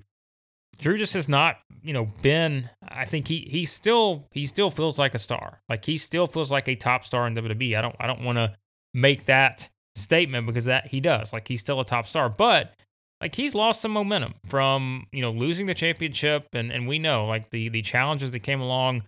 Drew 0.79 0.97
just 0.97 1.13
has 1.13 1.29
not, 1.29 1.57
you 1.83 1.93
know, 1.93 2.05
been 2.21 2.69
I 2.87 3.05
think 3.05 3.27
he 3.27 3.47
he 3.49 3.65
still 3.65 4.27
he 4.31 4.45
still 4.45 4.71
feels 4.71 4.97
like 4.97 5.13
a 5.13 5.19
star. 5.19 5.61
Like 5.69 5.85
he 5.85 5.97
still 5.97 6.27
feels 6.27 6.49
like 6.49 6.67
a 6.67 6.75
top 6.75 7.05
star 7.05 7.27
in 7.27 7.35
WWE. 7.35 7.77
I 7.77 7.81
don't 7.81 7.95
I 7.99 8.07
don't 8.07 8.23
want 8.23 8.37
to 8.37 8.55
make 8.93 9.25
that 9.25 9.69
statement 9.95 10.47
because 10.47 10.65
that 10.65 10.87
he 10.87 10.99
does. 10.99 11.31
Like 11.33 11.47
he's 11.47 11.61
still 11.61 11.79
a 11.79 11.85
top 11.85 12.07
star, 12.07 12.29
but 12.29 12.73
like 13.21 13.35
he's 13.35 13.55
lost 13.55 13.81
some 13.81 13.91
momentum 13.91 14.33
from, 14.45 15.05
you 15.11 15.21
know, 15.21 15.31
losing 15.31 15.65
the 15.65 15.73
championship 15.73 16.47
and 16.53 16.71
and 16.71 16.87
we 16.87 16.97
know 16.97 17.25
like 17.25 17.49
the 17.51 17.69
the 17.69 17.81
challenges 17.81 18.31
that 18.31 18.39
came 18.39 18.61
along 18.61 19.03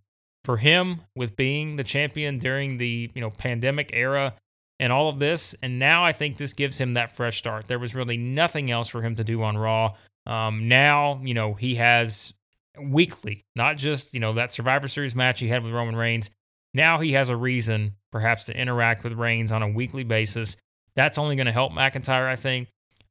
for 0.46 0.58
him 0.58 1.02
with 1.16 1.36
being 1.36 1.76
the 1.76 1.84
champion 1.84 2.38
during 2.38 2.78
the 2.78 3.12
you 3.14 3.22
know 3.22 3.30
pandemic 3.30 3.92
era 3.94 4.34
and 4.80 4.92
all 4.92 5.10
of 5.10 5.20
this. 5.20 5.56
And 5.62 5.80
now 5.80 6.06
I 6.06 6.14
think 6.14 6.38
this 6.38 6.54
gives 6.54 6.78
him 6.78 6.94
that 6.94 7.16
fresh 7.16 7.38
start. 7.38 7.68
There 7.68 7.80
was 7.80 7.96
really 7.96 8.18
nothing 8.18 8.72
else 8.72 8.88
for 8.88 9.02
him 9.02 9.16
to 9.16 9.24
do 9.24 9.42
on 9.44 9.58
Raw. 9.58 9.90
Um, 10.26 10.68
now 10.68 11.20
you 11.24 11.34
know 11.34 11.54
he 11.54 11.76
has 11.76 12.34
weekly, 12.82 13.46
not 13.56 13.78
just 13.78 14.14
you 14.14 14.20
know 14.20 14.34
that 14.34 14.54
Survivor 14.54 14.88
Series 14.88 15.16
match 15.16 15.40
he 15.40 15.48
had 15.48 15.64
with 15.64 15.74
Roman 15.74 15.96
Reigns. 15.96 16.30
Now 16.74 17.00
he 17.00 17.14
has 17.14 17.30
a 17.30 17.36
reason, 17.36 17.94
perhaps, 18.12 18.46
to 18.46 18.58
interact 18.58 19.04
with 19.04 19.14
Reigns 19.14 19.52
on 19.52 19.64
a 19.64 19.70
weekly 19.70 20.04
basis. 20.04 20.58
That's 20.96 21.18
only 21.18 21.38
going 21.38 21.46
to 21.46 21.54
help 21.54 21.72
McIntyre, 21.72 22.28
I 22.28 22.36
think. 22.36 22.68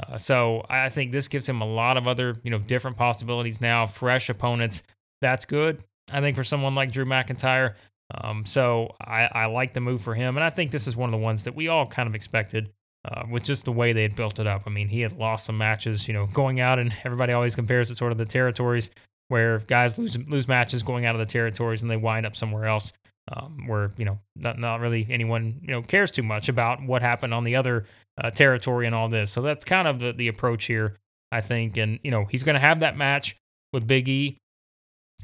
Uh, 0.07 0.19
so 0.19 0.65
I 0.69 0.91
think 0.91 1.13
this 1.13 1.29
gives 1.29 1.49
him 1.49 1.63
a 1.63 1.67
lot 1.67 1.97
of 1.97 2.07
other, 2.07 2.37
you 2.43 2.51
know, 2.51 2.59
different 2.59 2.97
possibilities 2.97 3.61
now, 3.61 3.87
fresh 3.87 4.29
opponents. 4.29 4.83
That's 5.21 5.45
good. 5.45 5.83
I 6.11 6.21
think 6.21 6.37
for 6.37 6.45
someone 6.45 6.75
like 6.75 6.93
Drew 6.93 7.05
McIntyre. 7.05 7.75
Um, 8.15 8.45
so 8.45 8.95
I, 9.01 9.29
I, 9.33 9.47
like 9.47 9.73
the 9.73 9.81
move 9.81 10.03
for 10.03 10.15
him, 10.15 10.37
and 10.37 10.45
I 10.45 10.51
think 10.51 10.71
this 10.71 10.87
is 10.87 10.95
one 10.95 11.09
of 11.09 11.13
the 11.13 11.25
ones 11.25 11.43
that 11.45 11.55
we 11.55 11.69
all 11.69 11.87
kind 11.87 12.07
of 12.07 12.15
expected. 12.15 12.71
Uh, 13.07 13.23
with 13.31 13.45
just 13.45 13.67
the 13.67 13.73
way 13.73 13.93
they 13.93 14.01
had 14.01 14.17
built 14.17 14.39
it 14.39 14.47
up. 14.47 14.63
I 14.65 14.71
mean, 14.71 14.89
he 14.89 15.03
had 15.03 15.13
lost 15.13 15.45
some 15.45 15.59
matches, 15.59 16.09
you 16.09 16.15
know, 16.15 16.25
going 16.25 16.61
out, 16.61 16.79
and 16.79 16.91
everybody 17.05 17.35
always 17.35 17.55
compares 17.55 17.91
it 17.91 17.99
sort 17.99 18.13
of 18.13 18.17
the 18.17 18.25
territories 18.25 18.91
where 19.29 19.59
guys 19.61 19.99
lose 19.99 20.17
lose 20.29 20.49
matches 20.49 20.83
going 20.83 21.07
out 21.07 21.15
of 21.15 21.19
the 21.19 21.31
territories 21.31 21.83
and 21.83 21.91
they 21.91 21.97
wind 21.97 22.25
up 22.25 22.37
somewhere 22.37 22.67
else, 22.67 22.93
um, 23.33 23.67
where 23.67 23.93
you 23.97 24.05
know 24.05 24.19
not 24.37 24.59
not 24.59 24.81
really 24.81 25.07
anyone 25.11 25.61
you 25.61 25.69
know 25.69 25.83
cares 25.83 26.13
too 26.13 26.23
much 26.23 26.49
about 26.49 26.83
what 26.83 27.03
happened 27.03 27.35
on 27.35 27.45
the 27.45 27.57
other 27.57 27.87
uh, 28.23 28.31
territory 28.31 28.87
and 28.87 28.95
all 28.95 29.09
this. 29.09 29.31
So 29.31 29.43
that's 29.43 29.65
kind 29.65 29.89
of 29.89 29.99
the 29.99 30.13
the 30.13 30.29
approach 30.29 30.65
here, 30.65 30.97
I 31.33 31.41
think. 31.41 31.77
And 31.77 31.99
you 32.03 32.11
know, 32.11 32.25
he's 32.25 32.43
going 32.43 32.55
to 32.55 32.61
have 32.61 32.81
that 32.81 32.97
match 32.97 33.37
with 33.73 33.87
Big 33.87 34.09
E 34.09 34.39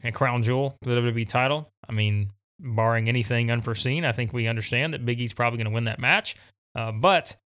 and 0.03 0.15
Crown 0.15 0.43
Jewel 0.43 0.77
for 0.83 0.91
the 0.91 1.01
WWE 1.01 1.29
title. 1.29 1.71
I 1.89 1.93
mean, 1.93 2.31
barring 2.59 3.09
anything 3.09 3.51
unforeseen, 3.51 4.05
I 4.05 4.13
think 4.13 4.33
we 4.33 4.47
understand 4.47 4.95
that 4.95 5.05
Big 5.05 5.21
E's 5.21 5.33
probably 5.33 5.59
going 5.59 5.67
to 5.67 5.75
win 5.75 5.85
that 5.85 5.99
match. 5.99 6.37
Uh, 6.75 6.93
but 6.93 7.37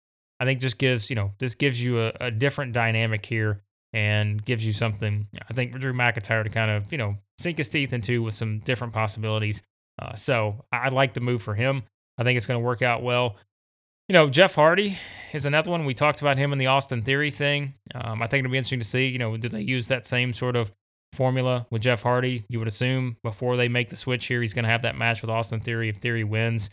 I 0.40 0.44
think 0.44 0.60
just 0.60 0.78
gives 0.78 1.08
you 1.08 1.16
know 1.16 1.32
this 1.38 1.54
gives 1.54 1.82
you 1.82 2.00
a, 2.00 2.12
a, 2.20 2.30
different 2.30 2.72
dynamic 2.72 3.24
here 3.24 3.62
and 3.92 4.44
gives 4.44 4.64
you 4.64 4.72
something. 4.72 5.26
I 5.48 5.52
think 5.54 5.72
for 5.72 5.78
Drew 5.78 5.92
McIntyre 5.92 6.44
to 6.44 6.50
kind 6.50 6.70
of 6.70 6.90
you 6.92 6.98
know 6.98 7.16
sink 7.38 7.58
his 7.58 7.68
teeth 7.68 7.92
into 7.92 8.22
with 8.22 8.34
some 8.34 8.60
different 8.60 8.92
possibilities. 8.92 9.62
Uh, 10.00 10.14
so 10.14 10.64
I, 10.72 10.76
I 10.76 10.88
like 10.88 11.14
the 11.14 11.20
move 11.20 11.42
for 11.42 11.54
him. 11.54 11.84
I 12.18 12.24
think 12.24 12.36
it's 12.36 12.46
going 12.46 12.60
to 12.60 12.64
work 12.64 12.82
out 12.82 13.02
well. 13.02 13.36
You 14.08 14.12
know, 14.12 14.28
Jeff 14.28 14.54
Hardy 14.54 14.98
is 15.32 15.46
another 15.46 15.70
one. 15.70 15.84
We 15.84 15.94
talked 15.94 16.20
about 16.20 16.36
him 16.36 16.52
in 16.52 16.58
the 16.58 16.66
Austin 16.66 17.02
Theory 17.02 17.30
thing. 17.30 17.74
Um, 17.94 18.22
I 18.22 18.26
think 18.26 18.44
it'll 18.44 18.52
be 18.52 18.58
interesting 18.58 18.80
to 18.80 18.84
see. 18.84 19.06
You 19.06 19.18
know, 19.18 19.36
did 19.36 19.52
they 19.52 19.62
use 19.62 19.88
that 19.88 20.06
same 20.06 20.34
sort 20.34 20.56
of 20.56 20.70
formula 21.14 21.66
with 21.70 21.82
Jeff 21.82 22.02
Hardy. 22.02 22.44
You 22.48 22.58
would 22.58 22.68
assume 22.68 23.16
before 23.22 23.56
they 23.56 23.68
make 23.68 23.90
the 23.90 23.96
switch 23.96 24.26
here, 24.26 24.42
he's 24.42 24.52
going 24.52 24.64
to 24.64 24.70
have 24.70 24.82
that 24.82 24.96
match 24.96 25.22
with 25.22 25.30
Austin 25.30 25.60
Theory. 25.60 25.88
If 25.88 25.96
Theory 25.96 26.24
wins, 26.24 26.70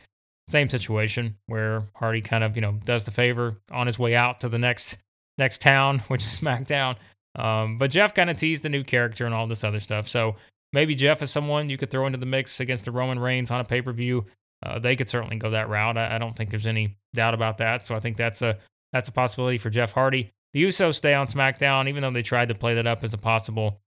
same 0.47 0.67
situation 0.67 1.38
where 1.47 1.88
Hardy 1.95 2.21
kind 2.21 2.43
of 2.43 2.56
you 2.56 2.62
know 2.62 2.80
does 2.86 3.04
the 3.04 3.12
favor 3.12 3.58
on 3.71 3.88
his 3.88 3.97
way 3.97 4.15
out 4.15 4.41
to 4.41 4.49
the 4.49 4.60
next 4.60 4.97
next 5.38 5.62
town, 5.62 5.99
which 6.08 6.23
is 6.23 6.39
SmackDown. 6.39 6.95
Um, 7.36 7.77
but 7.77 7.91
Jeff 7.91 8.13
kind 8.13 8.30
of 8.30 8.38
teased 8.38 8.63
the 8.63 8.69
new 8.69 8.84
character 8.84 9.25
and 9.25 9.34
all 9.34 9.47
this 9.47 9.63
other 9.63 9.80
stuff. 9.80 10.08
So 10.08 10.36
maybe 10.73 10.95
Jeff 10.95 11.21
is 11.21 11.32
someone 11.32 11.69
you 11.69 11.77
could 11.77 11.89
throw 11.89 12.06
into 12.06 12.17
the 12.17 12.25
mix 12.25 12.60
against 12.60 12.86
the 12.86 12.91
Roman 12.91 13.19
Reigns 13.19 13.51
on 13.51 13.62
a 13.62 13.63
pay 13.63 13.82
per 13.82 13.93
view. 13.93 14.25
Uh, 14.63 14.80
they 14.80 14.95
could 14.95 15.10
certainly 15.10 15.38
go 15.38 15.49
that 15.49 15.69
route. 15.69 15.97
I, 15.97 16.15
I, 16.15 16.17
don't 16.19 16.36
think 16.36 16.51
there's 16.51 16.67
any 16.67 16.97
doubt 17.15 17.34
about 17.34 17.58
that. 17.58 17.88
So 17.88 17.95
I 17.95 17.99
think 17.99 18.15
that's 18.15 18.43
a 18.43 18.60
that's 18.93 19.08
a 19.08 19.12
possibility 19.12 19.58
for 19.58 19.69
Jeff 19.69 19.93
Hardy. 19.93 20.32
The 20.54 20.63
Usos 20.63 20.95
stay 20.95 21.13
on 21.13 21.27
SmackDown, 21.27 21.88
even 21.88 22.01
though 22.01 22.12
they 22.12 22.21
tried 22.21 22.49
to 22.49 22.56
play 22.56 22.75
that 22.75 22.86
up 22.86 23.04
as 23.04 23.13
a 23.13 23.17
possible 23.17 23.80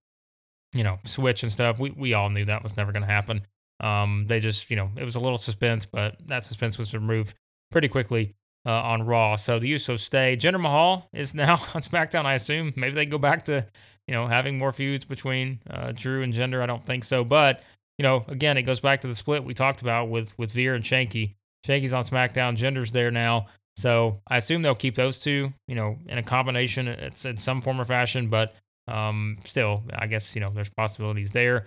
you 0.75 0.85
know, 0.85 0.99
switch 1.05 1.43
and 1.43 1.53
stuff. 1.53 1.79
We 1.79 1.91
we 1.91 2.15
all 2.15 2.31
knew 2.31 2.45
that 2.47 2.63
was 2.63 2.77
never 2.77 2.93
going 2.93 3.03
to 3.03 3.09
happen. 3.09 3.43
Um, 3.81 4.27
they 4.29 4.41
just, 4.41 4.71
you 4.71 4.77
know, 4.77 4.91
it 4.97 5.05
was 5.05 5.17
a 5.17 5.21
little 5.21 5.39
suspense, 5.39 5.85
but 5.85 6.17
that 6.27 6.45
suspense 6.45 6.79
was 6.79 6.95
removed 6.95 7.35
pretty 7.71 7.89
quickly 7.89 8.35
uh, 8.67 8.71
on 8.71 9.03
Raw. 9.05 9.37
So 9.37 9.59
the 9.59 9.73
Usos 9.75 10.01
stay. 10.01 10.37
Jinder 10.37 10.61
Mahal 10.61 11.09
is 11.13 11.35
now 11.35 11.55
on 11.75 11.83
SmackDown. 11.83 12.25
I 12.25 12.35
assume 12.35 12.73
maybe 12.77 12.95
they 12.95 13.07
go 13.07 13.19
back 13.19 13.45
to, 13.47 13.67
you 14.07 14.15
know, 14.15 14.27
having 14.27 14.59
more 14.59 14.73
feuds 14.73 15.05
between 15.05 15.61
uh, 15.71 15.93
Drew 15.93 16.23
and 16.23 16.33
Jinder. 16.33 16.63
I 16.63 16.67
don't 16.67 16.85
think 16.85 17.05
so, 17.05 17.25
but 17.25 17.63
you 17.99 18.03
know, 18.03 18.25
again, 18.29 18.57
it 18.57 18.63
goes 18.63 18.81
back 18.81 19.01
to 19.03 19.09
the 19.09 19.15
split 19.15 19.45
we 19.45 19.55
talked 19.55 19.81
about 19.81 20.09
with 20.09 20.37
with 20.39 20.53
Veer 20.53 20.75
and 20.75 20.85
Shanky. 20.85 21.35
Shanky's 21.67 21.93
on 21.93 22.05
SmackDown. 22.05 22.57
Jinder's 22.57 22.93
there 22.93 23.11
now. 23.11 23.47
So 23.77 24.21
I 24.29 24.37
assume 24.37 24.63
they'll 24.63 24.75
keep 24.75 24.95
those 24.95 25.19
two, 25.19 25.53
you 25.67 25.75
know, 25.75 25.97
in 26.09 26.19
a 26.19 26.23
combination. 26.23 26.87
It's 26.89 27.25
in 27.25 27.37
some 27.37 27.61
form 27.61 27.81
or 27.81 27.85
fashion, 27.85 28.29
but 28.29 28.55
um, 28.89 29.39
still, 29.45 29.83
I 29.95 30.07
guess 30.07 30.35
you 30.35 30.41
know 30.41 30.51
there's 30.55 30.69
possibilities 30.69 31.31
there. 31.31 31.67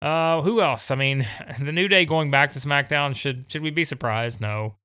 Uh, 0.00 0.42
who 0.42 0.60
else? 0.60 0.90
I 0.90 0.94
mean, 0.94 1.26
the 1.60 1.72
New 1.72 1.88
Day 1.88 2.04
going 2.04 2.30
back 2.30 2.52
to 2.52 2.58
SmackDown. 2.58 3.14
Should 3.14 3.46
should 3.48 3.62
we 3.62 3.70
be 3.70 3.84
surprised? 3.84 4.40
No. 4.40 4.76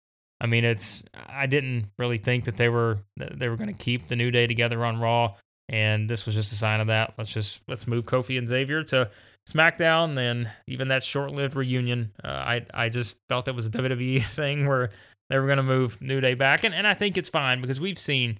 I 0.42 0.46
mean, 0.46 0.66
it's. 0.66 1.04
I 1.28 1.46
didn't 1.46 1.88
really 1.98 2.18
think 2.18 2.46
that 2.46 2.58
they 2.58 2.70
were 2.70 3.00
that 3.18 3.38
they 3.40 3.48
were 3.48 3.56
going 3.56 3.74
to 3.74 3.84
keep 3.84 4.08
the 4.08 4.16
New 4.16 4.32
Day 4.32 4.48
together 4.48 4.84
on 4.84 5.00
Raw, 5.00 5.34
and 5.70 6.10
this 6.10 6.26
was 6.26 6.36
just 6.36 6.52
a 6.52 6.56
sign 6.56 6.82
of 6.82 6.88
that. 6.88 7.14
Let's 7.18 7.30
just 7.30 7.62
let's 7.68 7.88
move 7.88 8.06
Kofi 8.06 8.38
and 8.38 8.48
Xavier 8.48 8.84
to 8.86 9.10
SmackDown. 9.50 10.16
Then 10.16 10.52
even 10.68 10.90
that 10.90 11.04
short-lived 11.04 11.56
reunion, 11.56 12.12
uh, 12.24 12.28
I 12.28 12.66
I 12.74 12.90
just 12.90 13.16
felt 13.30 13.48
it 13.48 13.56
was 13.56 13.68
a 13.68 13.72
WWE 13.72 14.26
thing 14.36 14.68
where 14.68 14.90
they 15.30 15.38
were 15.38 15.46
going 15.46 15.58
to 15.58 15.64
move 15.64 16.02
New 16.02 16.20
Day 16.20 16.34
back, 16.34 16.64
and 16.64 16.74
and 16.74 16.88
I 16.88 16.94
think 16.94 17.18
it's 17.18 17.30
fine 17.30 17.62
because 17.62 17.80
we've 17.80 18.00
seen, 18.00 18.40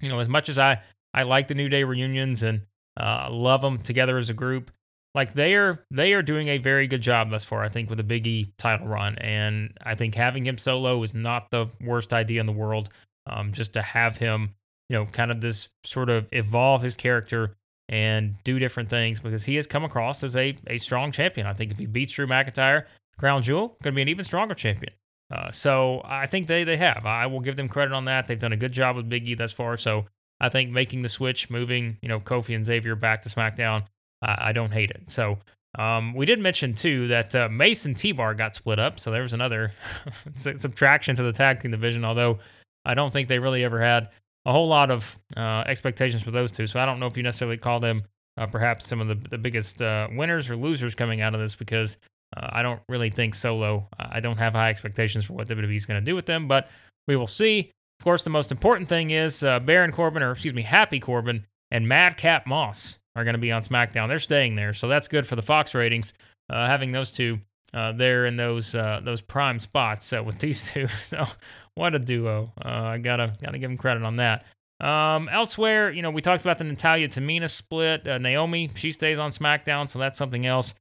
you 0.00 0.08
know, 0.08 0.18
as 0.18 0.28
much 0.28 0.48
as 0.48 0.58
I 0.58 0.82
I 1.14 1.24
like 1.24 1.48
the 1.48 1.54
New 1.54 1.68
Day 1.68 1.84
reunions 1.84 2.42
and 2.42 2.62
uh, 2.98 3.28
love 3.30 3.62
them 3.62 3.78
together 3.78 4.18
as 4.18 4.30
a 4.30 4.34
group. 4.34 4.70
Like 5.14 5.34
they 5.34 5.54
are, 5.54 5.84
they 5.90 6.12
are 6.12 6.22
doing 6.22 6.48
a 6.48 6.58
very 6.58 6.86
good 6.86 7.02
job 7.02 7.30
thus 7.30 7.42
far. 7.42 7.64
I 7.64 7.68
think 7.68 7.88
with 7.88 7.96
the 7.96 8.04
Big 8.04 8.26
E 8.26 8.52
title 8.58 8.86
run, 8.86 9.16
and 9.18 9.76
I 9.84 9.94
think 9.96 10.14
having 10.14 10.46
him 10.46 10.56
solo 10.56 11.02
is 11.02 11.14
not 11.14 11.50
the 11.50 11.66
worst 11.80 12.12
idea 12.12 12.40
in 12.40 12.46
the 12.46 12.52
world. 12.52 12.90
Um, 13.26 13.52
just 13.52 13.74
to 13.74 13.82
have 13.82 14.16
him, 14.16 14.54
you 14.88 14.96
know, 14.96 15.06
kind 15.06 15.30
of 15.30 15.40
this 15.40 15.68
sort 15.84 16.10
of 16.10 16.26
evolve 16.32 16.82
his 16.82 16.94
character 16.94 17.56
and 17.88 18.36
do 18.44 18.58
different 18.58 18.88
things 18.88 19.18
because 19.20 19.44
he 19.44 19.56
has 19.56 19.66
come 19.66 19.84
across 19.84 20.22
as 20.22 20.36
a 20.36 20.56
a 20.68 20.78
strong 20.78 21.10
champion. 21.12 21.46
I 21.46 21.54
think 21.54 21.72
if 21.72 21.78
he 21.78 21.86
beats 21.86 22.12
Drew 22.12 22.26
McIntyre, 22.26 22.84
Crown 23.18 23.42
Jewel, 23.42 23.76
going 23.82 23.92
to 23.94 23.96
be 23.96 24.02
an 24.02 24.08
even 24.08 24.24
stronger 24.24 24.54
champion. 24.54 24.92
Uh, 25.30 25.50
so 25.50 26.00
I 26.04 26.26
think 26.26 26.46
they 26.46 26.64
they 26.64 26.76
have. 26.76 27.04
I 27.04 27.26
will 27.26 27.40
give 27.40 27.56
them 27.56 27.68
credit 27.68 27.92
on 27.92 28.04
that. 28.06 28.26
They've 28.26 28.38
done 28.38 28.52
a 28.52 28.56
good 28.56 28.72
job 28.72 28.96
with 28.96 29.08
Big 29.08 29.26
E 29.26 29.34
thus 29.34 29.52
far. 29.52 29.76
So 29.76 30.06
I 30.40 30.48
think 30.48 30.70
making 30.70 31.00
the 31.00 31.08
switch, 31.08 31.50
moving, 31.50 31.98
you 32.02 32.08
know, 32.08 32.20
Kofi 32.20 32.54
and 32.54 32.64
Xavier 32.64 32.96
back 32.96 33.22
to 33.22 33.28
SmackDown, 33.28 33.82
uh, 34.22 34.36
I 34.38 34.52
don't 34.52 34.72
hate 34.72 34.90
it. 34.90 35.02
So 35.08 35.38
um, 35.78 36.14
we 36.14 36.26
did 36.26 36.40
mention 36.40 36.74
too 36.74 37.08
that 37.08 37.34
uh, 37.34 37.48
Mace 37.48 37.84
and 37.84 37.96
T-Bar 37.96 38.34
got 38.34 38.56
split 38.56 38.78
up, 38.78 38.98
so 38.98 39.10
there 39.10 39.22
was 39.22 39.32
another 39.32 39.72
subtraction 40.34 41.14
to 41.16 41.22
the 41.22 41.32
tag 41.32 41.60
team 41.60 41.70
division. 41.70 42.04
Although 42.04 42.38
I 42.84 42.94
don't 42.94 43.12
think 43.12 43.28
they 43.28 43.38
really 43.38 43.64
ever 43.64 43.80
had 43.80 44.08
a 44.46 44.52
whole 44.52 44.68
lot 44.68 44.90
of 44.90 45.16
uh, 45.36 45.64
expectations 45.66 46.22
for 46.22 46.32
those 46.32 46.50
two, 46.50 46.66
so 46.66 46.80
I 46.80 46.86
don't 46.86 46.98
know 46.98 47.06
if 47.06 47.16
you 47.16 47.22
necessarily 47.22 47.56
call 47.56 47.78
them 47.78 48.02
uh, 48.36 48.46
perhaps 48.46 48.86
some 48.86 49.00
of 49.00 49.08
the 49.08 49.28
the 49.28 49.38
biggest 49.38 49.80
uh, 49.80 50.08
winners 50.10 50.50
or 50.50 50.56
losers 50.56 50.94
coming 50.94 51.20
out 51.20 51.34
of 51.34 51.40
this 51.40 51.54
because 51.54 51.96
uh, 52.36 52.48
I 52.50 52.62
don't 52.62 52.80
really 52.88 53.10
think 53.10 53.34
Solo. 53.34 53.88
I 53.98 54.18
don't 54.18 54.38
have 54.38 54.54
high 54.54 54.70
expectations 54.70 55.24
for 55.24 55.34
what 55.34 55.46
WWE 55.46 55.76
is 55.76 55.86
going 55.86 56.00
to 56.00 56.04
do 56.04 56.16
with 56.16 56.26
them, 56.26 56.48
but 56.48 56.68
we 57.06 57.16
will 57.16 57.26
see. 57.28 57.70
Of 58.00 58.04
course, 58.04 58.22
the 58.22 58.30
most 58.30 58.50
important 58.50 58.88
thing 58.88 59.10
is 59.10 59.42
uh, 59.42 59.60
Baron 59.60 59.92
Corbin, 59.92 60.22
or 60.22 60.32
excuse 60.32 60.54
me, 60.54 60.62
Happy 60.62 61.00
Corbin, 61.00 61.44
and 61.70 61.86
Madcap 61.86 62.46
Moss 62.46 62.98
are 63.14 63.24
going 63.24 63.34
to 63.34 63.38
be 63.38 63.52
on 63.52 63.60
SmackDown. 63.60 64.08
They're 64.08 64.18
staying 64.18 64.56
there, 64.56 64.72
so 64.72 64.88
that's 64.88 65.06
good 65.06 65.26
for 65.26 65.36
the 65.36 65.42
Fox 65.42 65.74
ratings. 65.74 66.14
Uh, 66.48 66.66
having 66.66 66.92
those 66.92 67.10
two 67.10 67.40
uh, 67.74 67.92
there 67.92 68.24
in 68.24 68.38
those 68.38 68.74
uh, 68.74 69.02
those 69.04 69.20
prime 69.20 69.60
spots 69.60 70.14
uh, 70.14 70.22
with 70.22 70.38
these 70.40 70.70
two. 70.70 70.88
So 71.04 71.26
what 71.74 71.94
a 71.94 71.98
duo! 71.98 72.50
Uh, 72.64 72.68
I 72.68 72.98
gotta 72.98 73.36
gotta 73.42 73.58
give 73.58 73.68
them 73.68 73.76
credit 73.76 74.02
on 74.02 74.16
that. 74.16 74.46
Um, 74.82 75.28
elsewhere, 75.28 75.90
you 75.90 76.00
know, 76.00 76.10
we 76.10 76.22
talked 76.22 76.40
about 76.40 76.56
the 76.56 76.64
Natalya 76.64 77.06
Tamina 77.06 77.50
split. 77.50 78.06
Naomi, 78.06 78.70
she 78.76 78.92
stays 78.92 79.18
on 79.18 79.30
SmackDown, 79.30 79.90
so 79.90 79.98
that's 79.98 80.16
something 80.16 80.46
else. 80.46 80.72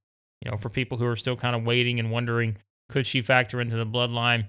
You 0.41 0.51
know, 0.51 0.55
for 0.55 0.69
people 0.69 0.97
who 0.97 1.05
are 1.05 1.17
still 1.17 1.35
kind 1.35 1.53
of 1.53 1.65
waiting 1.65 1.99
and 1.99 2.11
wondering, 2.11 2.55
could 2.87 3.05
she 3.05 3.21
factor 3.21 3.59
into 3.59 3.75
the 3.75 3.85
bloodline 3.85 4.45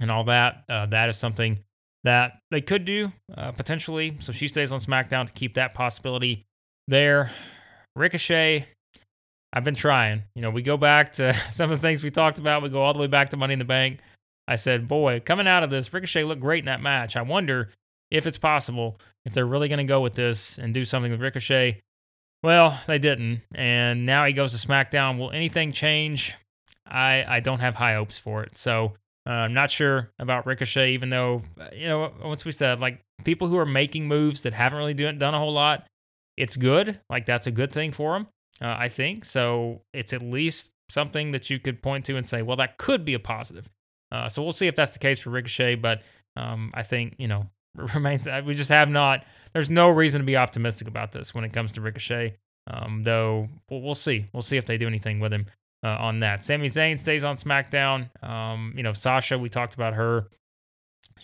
and 0.00 0.10
all 0.10 0.24
that? 0.24 0.64
That 0.68 1.10
is 1.10 1.18
something 1.18 1.58
that 2.04 2.38
they 2.50 2.60
could 2.60 2.84
do 2.84 3.12
uh, 3.36 3.52
potentially. 3.52 4.16
So 4.20 4.32
she 4.32 4.48
stays 4.48 4.72
on 4.72 4.80
SmackDown 4.80 5.26
to 5.26 5.32
keep 5.32 5.54
that 5.54 5.74
possibility 5.74 6.44
there. 6.88 7.30
Ricochet, 7.94 8.66
I've 9.52 9.64
been 9.64 9.74
trying. 9.74 10.22
You 10.34 10.42
know, 10.42 10.50
we 10.50 10.62
go 10.62 10.76
back 10.76 11.12
to 11.14 11.36
some 11.52 11.70
of 11.70 11.80
the 11.80 11.82
things 11.82 12.02
we 12.02 12.10
talked 12.10 12.38
about. 12.38 12.62
We 12.62 12.68
go 12.68 12.82
all 12.82 12.92
the 12.92 12.98
way 12.98 13.06
back 13.06 13.30
to 13.30 13.36
Money 13.36 13.52
in 13.52 13.58
the 13.58 13.64
Bank. 13.64 14.00
I 14.48 14.56
said, 14.56 14.88
boy, 14.88 15.20
coming 15.20 15.46
out 15.46 15.62
of 15.62 15.70
this, 15.70 15.92
Ricochet 15.92 16.24
looked 16.24 16.40
great 16.40 16.60
in 16.60 16.66
that 16.66 16.82
match. 16.82 17.16
I 17.16 17.22
wonder 17.22 17.70
if 18.10 18.26
it's 18.26 18.38
possible, 18.38 18.98
if 19.24 19.32
they're 19.32 19.46
really 19.46 19.68
going 19.68 19.78
to 19.78 19.84
go 19.84 20.00
with 20.00 20.14
this 20.14 20.58
and 20.58 20.74
do 20.74 20.84
something 20.84 21.12
with 21.12 21.20
Ricochet. 21.20 21.80
Well, 22.42 22.78
they 22.88 22.98
didn't, 22.98 23.42
and 23.54 24.04
now 24.04 24.26
he 24.26 24.32
goes 24.32 24.50
to 24.50 24.66
SmackDown. 24.66 25.16
Will 25.16 25.30
anything 25.30 25.72
change? 25.72 26.34
I 26.84 27.24
I 27.26 27.40
don't 27.40 27.60
have 27.60 27.76
high 27.76 27.94
hopes 27.94 28.18
for 28.18 28.42
it. 28.42 28.58
So 28.58 28.94
uh, 29.26 29.30
I'm 29.30 29.54
not 29.54 29.70
sure 29.70 30.10
about 30.18 30.46
Ricochet, 30.46 30.92
even 30.92 31.08
though 31.08 31.42
uh, 31.60 31.68
you 31.72 31.86
know 31.86 32.12
once 32.24 32.44
we 32.44 32.52
said 32.52 32.80
like 32.80 33.00
people 33.24 33.48
who 33.48 33.58
are 33.58 33.66
making 33.66 34.08
moves 34.08 34.42
that 34.42 34.52
haven't 34.52 34.78
really 34.78 34.94
done 34.94 35.18
done 35.18 35.34
a 35.34 35.38
whole 35.38 35.52
lot, 35.52 35.86
it's 36.36 36.56
good. 36.56 37.00
Like 37.08 37.26
that's 37.26 37.46
a 37.46 37.52
good 37.52 37.72
thing 37.72 37.92
for 37.92 38.14
them, 38.14 38.26
uh, 38.60 38.74
I 38.78 38.88
think. 38.88 39.24
So 39.24 39.82
it's 39.92 40.12
at 40.12 40.22
least 40.22 40.70
something 40.90 41.32
that 41.32 41.50
you 41.50 41.60
could 41.60 41.82
point 41.82 42.04
to 42.06 42.16
and 42.16 42.26
say, 42.26 42.42
well, 42.42 42.56
that 42.56 42.78
could 42.78 43.04
be 43.04 43.14
a 43.14 43.20
positive. 43.20 43.68
Uh, 44.10 44.28
so 44.28 44.42
we'll 44.42 44.52
see 44.52 44.66
if 44.66 44.74
that's 44.74 44.92
the 44.92 44.98
case 44.98 45.20
for 45.20 45.30
Ricochet, 45.30 45.76
but 45.76 46.02
um, 46.36 46.70
I 46.74 46.82
think 46.82 47.14
you 47.18 47.28
know 47.28 47.48
remains. 47.94 48.26
Uh, 48.26 48.42
we 48.44 48.54
just 48.54 48.70
have 48.70 48.88
not. 48.88 49.24
There's 49.52 49.70
no 49.70 49.88
reason 49.88 50.20
to 50.20 50.24
be 50.24 50.36
optimistic 50.36 50.88
about 50.88 51.12
this 51.12 51.32
when 51.32 51.44
it 51.44 51.52
comes 51.52 51.72
to 51.72 51.80
Ricochet. 51.80 52.36
Um, 52.68 53.02
though 53.02 53.48
we'll, 53.70 53.82
we'll, 53.82 53.94
see. 53.94 54.26
We'll 54.32 54.42
see 54.42 54.56
if 54.56 54.66
they 54.66 54.78
do 54.78 54.86
anything 54.86 55.18
with 55.18 55.32
him 55.32 55.46
uh, 55.82 55.96
on 56.00 56.20
that. 56.20 56.44
Sami 56.44 56.68
Zayn 56.68 56.98
stays 56.98 57.24
on 57.24 57.36
SmackDown. 57.36 58.08
Um, 58.22 58.72
you 58.76 58.82
know, 58.82 58.92
Sasha, 58.92 59.38
we 59.38 59.48
talked 59.48 59.74
about 59.74 59.94
her. 59.94 60.28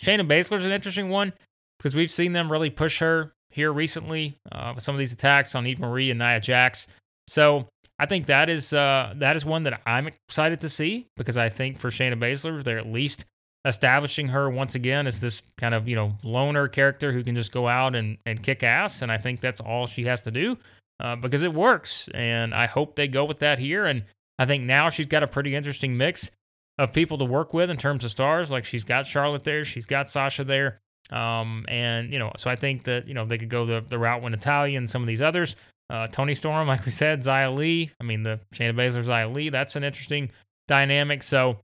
Shayna 0.01 0.27
Baszler's 0.27 0.65
an 0.65 0.71
interesting 0.71 1.09
one 1.09 1.33
because 1.77 1.95
we've 1.95 2.11
seen 2.11 2.33
them 2.33 2.51
really 2.51 2.69
push 2.69 2.99
her 2.99 3.33
here 3.49 3.71
recently 3.71 4.37
uh, 4.51 4.73
with 4.75 4.83
some 4.83 4.95
of 4.95 4.99
these 4.99 5.13
attacks 5.13 5.55
on 5.55 5.65
Eva 5.65 5.81
Marie 5.81 6.11
and 6.11 6.19
Nia 6.19 6.39
Jax. 6.39 6.87
So 7.27 7.67
I 7.97 8.05
think 8.05 8.27
that 8.27 8.49
is 8.49 8.73
uh, 8.73 9.13
that 9.17 9.35
is 9.35 9.45
one 9.45 9.63
that 9.63 9.81
I'm 9.85 10.07
excited 10.07 10.61
to 10.61 10.69
see 10.69 11.07
because 11.15 11.37
I 11.37 11.49
think 11.49 11.79
for 11.79 11.89
Shayna 11.89 12.15
Baszler, 12.15 12.63
they're 12.63 12.79
at 12.79 12.87
least 12.87 13.25
establishing 13.65 14.27
her 14.29 14.49
once 14.49 14.75
again 14.75 15.05
as 15.05 15.19
this 15.19 15.41
kind 15.57 15.73
of 15.73 15.87
you 15.87 15.95
know 15.95 16.13
loner 16.23 16.67
character 16.67 17.11
who 17.11 17.23
can 17.23 17.35
just 17.35 17.51
go 17.51 17.67
out 17.67 17.93
and, 17.93 18.17
and 18.25 18.41
kick 18.41 18.63
ass 18.63 19.01
and 19.01 19.11
i 19.11 19.17
think 19.17 19.41
that's 19.41 19.59
all 19.59 19.85
she 19.85 20.05
has 20.05 20.21
to 20.21 20.31
do 20.31 20.57
uh, 21.01 21.15
because 21.17 21.41
it 21.41 21.53
works 21.53 22.07
and 22.13 22.55
i 22.55 22.65
hope 22.65 22.95
they 22.95 23.07
go 23.07 23.25
with 23.25 23.39
that 23.39 23.59
here 23.59 23.85
and 23.85 24.03
i 24.39 24.45
think 24.45 24.63
now 24.63 24.89
she's 24.89 25.05
got 25.05 25.21
a 25.21 25.27
pretty 25.27 25.55
interesting 25.55 25.95
mix 25.95 26.31
of 26.79 26.91
people 26.91 27.17
to 27.17 27.25
work 27.25 27.53
with 27.53 27.69
in 27.69 27.77
terms 27.77 28.03
of 28.03 28.09
stars 28.09 28.49
like 28.49 28.65
she's 28.65 28.83
got 28.83 29.05
charlotte 29.05 29.43
there 29.43 29.63
she's 29.63 29.85
got 29.85 30.09
sasha 30.09 30.43
there 30.43 30.79
um, 31.11 31.65
and 31.67 32.11
you 32.11 32.17
know 32.17 32.31
so 32.37 32.49
i 32.49 32.55
think 32.55 32.83
that 32.85 33.07
you 33.07 33.13
know 33.13 33.25
they 33.25 33.37
could 33.37 33.49
go 33.49 33.65
the, 33.65 33.83
the 33.89 33.99
route 33.99 34.23
with 34.23 34.31
natalya 34.31 34.77
and 34.77 34.89
some 34.89 35.03
of 35.03 35.07
these 35.07 35.21
others 35.21 35.55
uh, 35.91 36.07
toni 36.07 36.35
storm 36.35 36.67
like 36.67 36.85
we 36.85 36.91
said 36.91 37.21
Xia 37.21 37.55
Li 37.55 37.91
i 37.99 38.03
mean 38.03 38.23
the 38.23 38.39
shayna 38.53 38.73
baszler 38.73 39.03
Xia 39.03 39.33
Li 39.33 39.49
that's 39.49 39.75
an 39.75 39.83
interesting 39.83 40.31
dynamic 40.67 41.23
so 41.23 41.57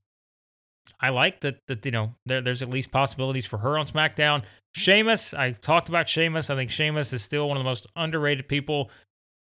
I 0.99 1.09
like 1.09 1.41
that 1.41 1.59
that 1.67 1.85
you 1.85 1.91
know 1.91 2.15
there, 2.25 2.41
there's 2.41 2.61
at 2.61 2.69
least 2.69 2.91
possibilities 2.91 3.45
for 3.45 3.57
her 3.57 3.77
on 3.77 3.87
SmackDown. 3.87 4.43
Sheamus, 4.75 5.33
I 5.33 5.51
talked 5.51 5.89
about 5.89 6.09
Sheamus. 6.09 6.49
I 6.49 6.55
think 6.55 6.69
Sheamus 6.69 7.13
is 7.13 7.23
still 7.23 7.47
one 7.47 7.57
of 7.57 7.63
the 7.63 7.69
most 7.69 7.87
underrated 7.95 8.47
people 8.47 8.89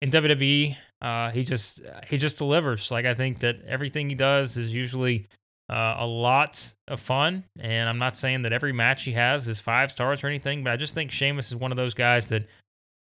in 0.02 0.12
WWE. 0.12 0.76
Uh, 1.04 1.30
he 1.32 1.44
just 1.44 1.82
he 2.08 2.18
just 2.18 2.38
delivers. 2.38 2.89
Like 2.89 3.06
I 3.06 3.13
think 3.13 3.39
that 3.39 3.58
everything 3.68 4.10
he 4.10 4.16
does 4.16 4.56
is 4.56 4.72
usually 4.74 5.28
uh, 5.70 5.98
a 6.00 6.06
lot 6.06 6.66
of 6.88 7.02
fun. 7.02 7.44
And 7.60 7.89
I'm 7.89 8.00
not 8.00 8.16
saying 8.16 8.44
that 8.44 8.54
every 8.54 8.72
match 8.72 9.04
he 9.04 9.12
has 9.12 9.48
is 9.48 9.60
five 9.60 9.92
stars 9.92 10.24
or 10.24 10.28
anything, 10.28 10.63
but 10.63 10.72
I 10.72 10.78
just 10.78 10.94
think 10.94 11.12
Sheamus 11.12 11.48
is 11.48 11.56
one 11.56 11.72
of 11.72 11.78
those 11.78 11.94
guys 11.94 12.28
that 12.30 12.48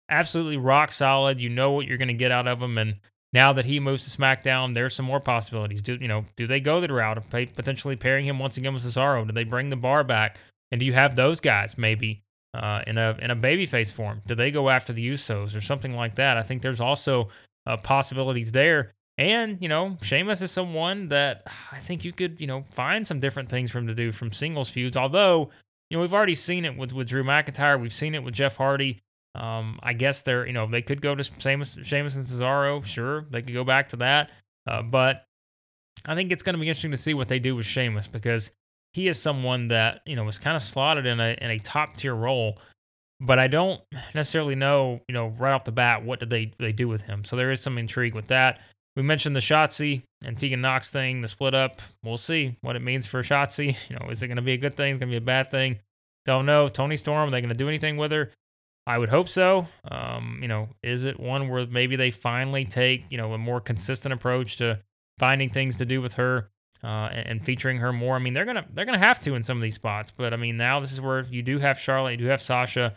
absolutely 0.09 0.57
rock 0.57 0.91
solid. 0.91 1.39
You 1.39 1.49
know 1.49 1.71
what 1.71 1.87
you're 1.87 1.97
going 1.97 2.09
to 2.09 2.13
get 2.13 2.31
out 2.31 2.47
of 2.47 2.61
him, 2.61 2.77
and 2.77 2.95
now 3.31 3.53
that 3.53 3.65
he 3.65 3.79
moves 3.79 4.03
to 4.03 4.17
SmackDown, 4.17 4.73
there's 4.73 4.95
some 4.95 5.05
more 5.05 5.19
possibilities. 5.19 5.81
Do 5.81 5.97
you 5.99 6.07
know? 6.07 6.25
Do 6.35 6.45
they 6.45 6.59
go 6.59 6.81
the 6.81 6.93
route 6.93 7.17
of 7.17 7.29
potentially 7.29 7.95
pairing 7.95 8.25
him 8.25 8.37
once 8.37 8.57
again 8.57 8.73
with 8.73 8.83
Cesaro? 8.83 9.25
Do 9.25 9.31
they 9.33 9.45
bring 9.45 9.69
the 9.69 9.75
bar 9.75 10.03
back? 10.03 10.37
And 10.71 10.79
do 10.79 10.85
you 10.85 10.93
have 10.93 11.15
those 11.15 11.39
guys 11.39 11.77
maybe 11.77 12.21
uh, 12.53 12.81
in 12.85 12.97
a 12.97 13.17
in 13.21 13.31
a 13.31 13.35
babyface 13.35 13.91
form? 13.91 14.21
Do 14.27 14.35
they 14.35 14.51
go 14.51 14.69
after 14.69 14.91
the 14.91 15.07
Usos 15.07 15.55
or 15.55 15.61
something 15.61 15.95
like 15.95 16.15
that? 16.15 16.37
I 16.37 16.43
think 16.43 16.61
there's 16.61 16.81
also 16.81 17.29
uh, 17.65 17.77
possibilities 17.77 18.51
there. 18.51 18.93
And 19.17 19.57
you 19.61 19.69
know, 19.69 19.97
Sheamus 20.01 20.41
is 20.41 20.51
someone 20.51 21.09
that 21.09 21.43
I 21.71 21.79
think 21.79 22.03
you 22.03 22.11
could 22.11 22.39
you 22.39 22.47
know 22.47 22.65
find 22.71 23.05
some 23.07 23.19
different 23.19 23.49
things 23.49 23.71
for 23.71 23.77
him 23.77 23.87
to 23.87 23.95
do 23.95 24.11
from 24.11 24.31
singles 24.31 24.69
feuds. 24.69 24.97
Although 24.97 25.51
you 25.89 25.97
know 25.97 26.01
we've 26.01 26.13
already 26.13 26.35
seen 26.35 26.65
it 26.65 26.77
with 26.77 26.91
with 26.91 27.09
Drew 27.09 27.23
McIntyre, 27.23 27.79
we've 27.79 27.93
seen 27.93 28.15
it 28.15 28.23
with 28.23 28.33
Jeff 28.33 28.57
Hardy. 28.57 28.99
Um, 29.35 29.79
I 29.81 29.93
guess 29.93 30.21
they're, 30.21 30.45
you 30.45 30.53
know, 30.53 30.67
they 30.67 30.81
could 30.81 31.01
go 31.01 31.15
to 31.15 31.23
Sheamus, 31.39 31.77
Sheamus 31.83 32.15
and 32.15 32.25
Cesaro. 32.25 32.83
Sure, 32.85 33.25
they 33.31 33.41
could 33.41 33.53
go 33.53 33.63
back 33.63 33.89
to 33.89 33.95
that. 33.97 34.29
Uh, 34.67 34.83
but 34.83 35.25
I 36.05 36.15
think 36.15 36.31
it's 36.31 36.43
going 36.43 36.53
to 36.53 36.59
be 36.59 36.67
interesting 36.67 36.91
to 36.91 36.97
see 36.97 37.13
what 37.13 37.27
they 37.27 37.39
do 37.39 37.55
with 37.55 37.65
Sheamus 37.65 38.07
because 38.07 38.51
he 38.93 39.07
is 39.07 39.19
someone 39.19 39.69
that, 39.69 40.01
you 40.05 40.15
know, 40.15 40.23
was 40.23 40.37
kind 40.37 40.55
of 40.55 40.61
slotted 40.61 41.05
in 41.05 41.19
a, 41.19 41.35
in 41.41 41.49
a 41.49 41.59
top 41.59 41.97
tier 41.97 42.13
role. 42.13 42.59
But 43.25 43.39
I 43.39 43.47
don't 43.47 43.81
necessarily 44.13 44.55
know, 44.55 44.99
you 45.07 45.13
know, 45.13 45.27
right 45.39 45.53
off 45.53 45.63
the 45.63 45.71
bat, 45.71 46.03
what 46.03 46.19
did 46.19 46.29
they, 46.29 46.51
they 46.59 46.73
do 46.73 46.89
with 46.89 47.01
him. 47.01 47.23
So 47.23 47.35
there 47.35 47.51
is 47.51 47.61
some 47.61 47.77
intrigue 47.77 48.15
with 48.15 48.27
that. 48.27 48.59
We 48.95 49.01
mentioned 49.01 49.35
the 49.35 49.39
Shotzi 49.39 50.03
and 50.23 50.37
Tegan 50.37 50.61
Nox 50.61 50.89
thing, 50.89 51.21
the 51.21 51.27
split 51.27 51.55
up. 51.55 51.81
We'll 52.03 52.17
see 52.17 52.57
what 52.61 52.75
it 52.75 52.81
means 52.81 53.05
for 53.05 53.23
Shotzi. 53.23 53.75
You 53.89 53.97
know, 53.97 54.09
is 54.09 54.21
it 54.21 54.27
going 54.27 54.35
to 54.35 54.43
be 54.43 54.53
a 54.53 54.57
good 54.57 54.75
thing? 54.75 54.91
Is 54.91 54.99
going 54.99 55.09
to 55.09 55.13
be 55.13 55.17
a 55.17 55.21
bad 55.21 55.49
thing? 55.49 55.79
Don't 56.25 56.45
know. 56.45 56.69
Toni 56.69 56.97
Storm, 56.97 57.29
are 57.29 57.31
they 57.31 57.41
going 57.41 57.49
to 57.49 57.55
do 57.55 57.67
anything 57.67 57.97
with 57.97 58.11
her? 58.11 58.31
I 58.85 58.97
would 58.97 59.09
hope 59.09 59.29
so. 59.29 59.67
Um, 59.89 60.39
you 60.41 60.47
know, 60.47 60.67
is 60.83 61.03
it 61.03 61.19
one 61.19 61.47
where 61.47 61.65
maybe 61.65 61.95
they 61.95 62.11
finally 62.11 62.65
take, 62.65 63.05
you 63.09 63.17
know, 63.17 63.33
a 63.33 63.37
more 63.37 63.61
consistent 63.61 64.13
approach 64.13 64.57
to 64.57 64.79
finding 65.17 65.49
things 65.49 65.77
to 65.77 65.85
do 65.85 66.01
with 66.01 66.13
her 66.13 66.49
uh, 66.83 67.07
and, 67.11 67.27
and, 67.27 67.45
featuring 67.45 67.77
her 67.77 67.93
more? 67.93 68.15
I 68.15 68.19
mean, 68.19 68.33
they're 68.33 68.45
gonna 68.45 68.65
they're 68.73 68.83
gonna 68.83 68.97
have 68.97 69.21
to 69.21 69.35
in 69.35 69.43
some 69.43 69.57
of 69.57 69.63
these 69.63 69.75
spots, 69.75 70.11
but 70.15 70.33
I 70.33 70.37
mean, 70.37 70.57
now 70.57 70.81
this 70.81 70.91
is 70.91 70.99
where 70.99 71.21
you 71.31 71.41
do 71.41 71.59
have 71.59 71.79
Charlotte, 71.79 72.11
you 72.11 72.17
do 72.17 72.25
have 72.25 72.41
Sasha. 72.41 72.93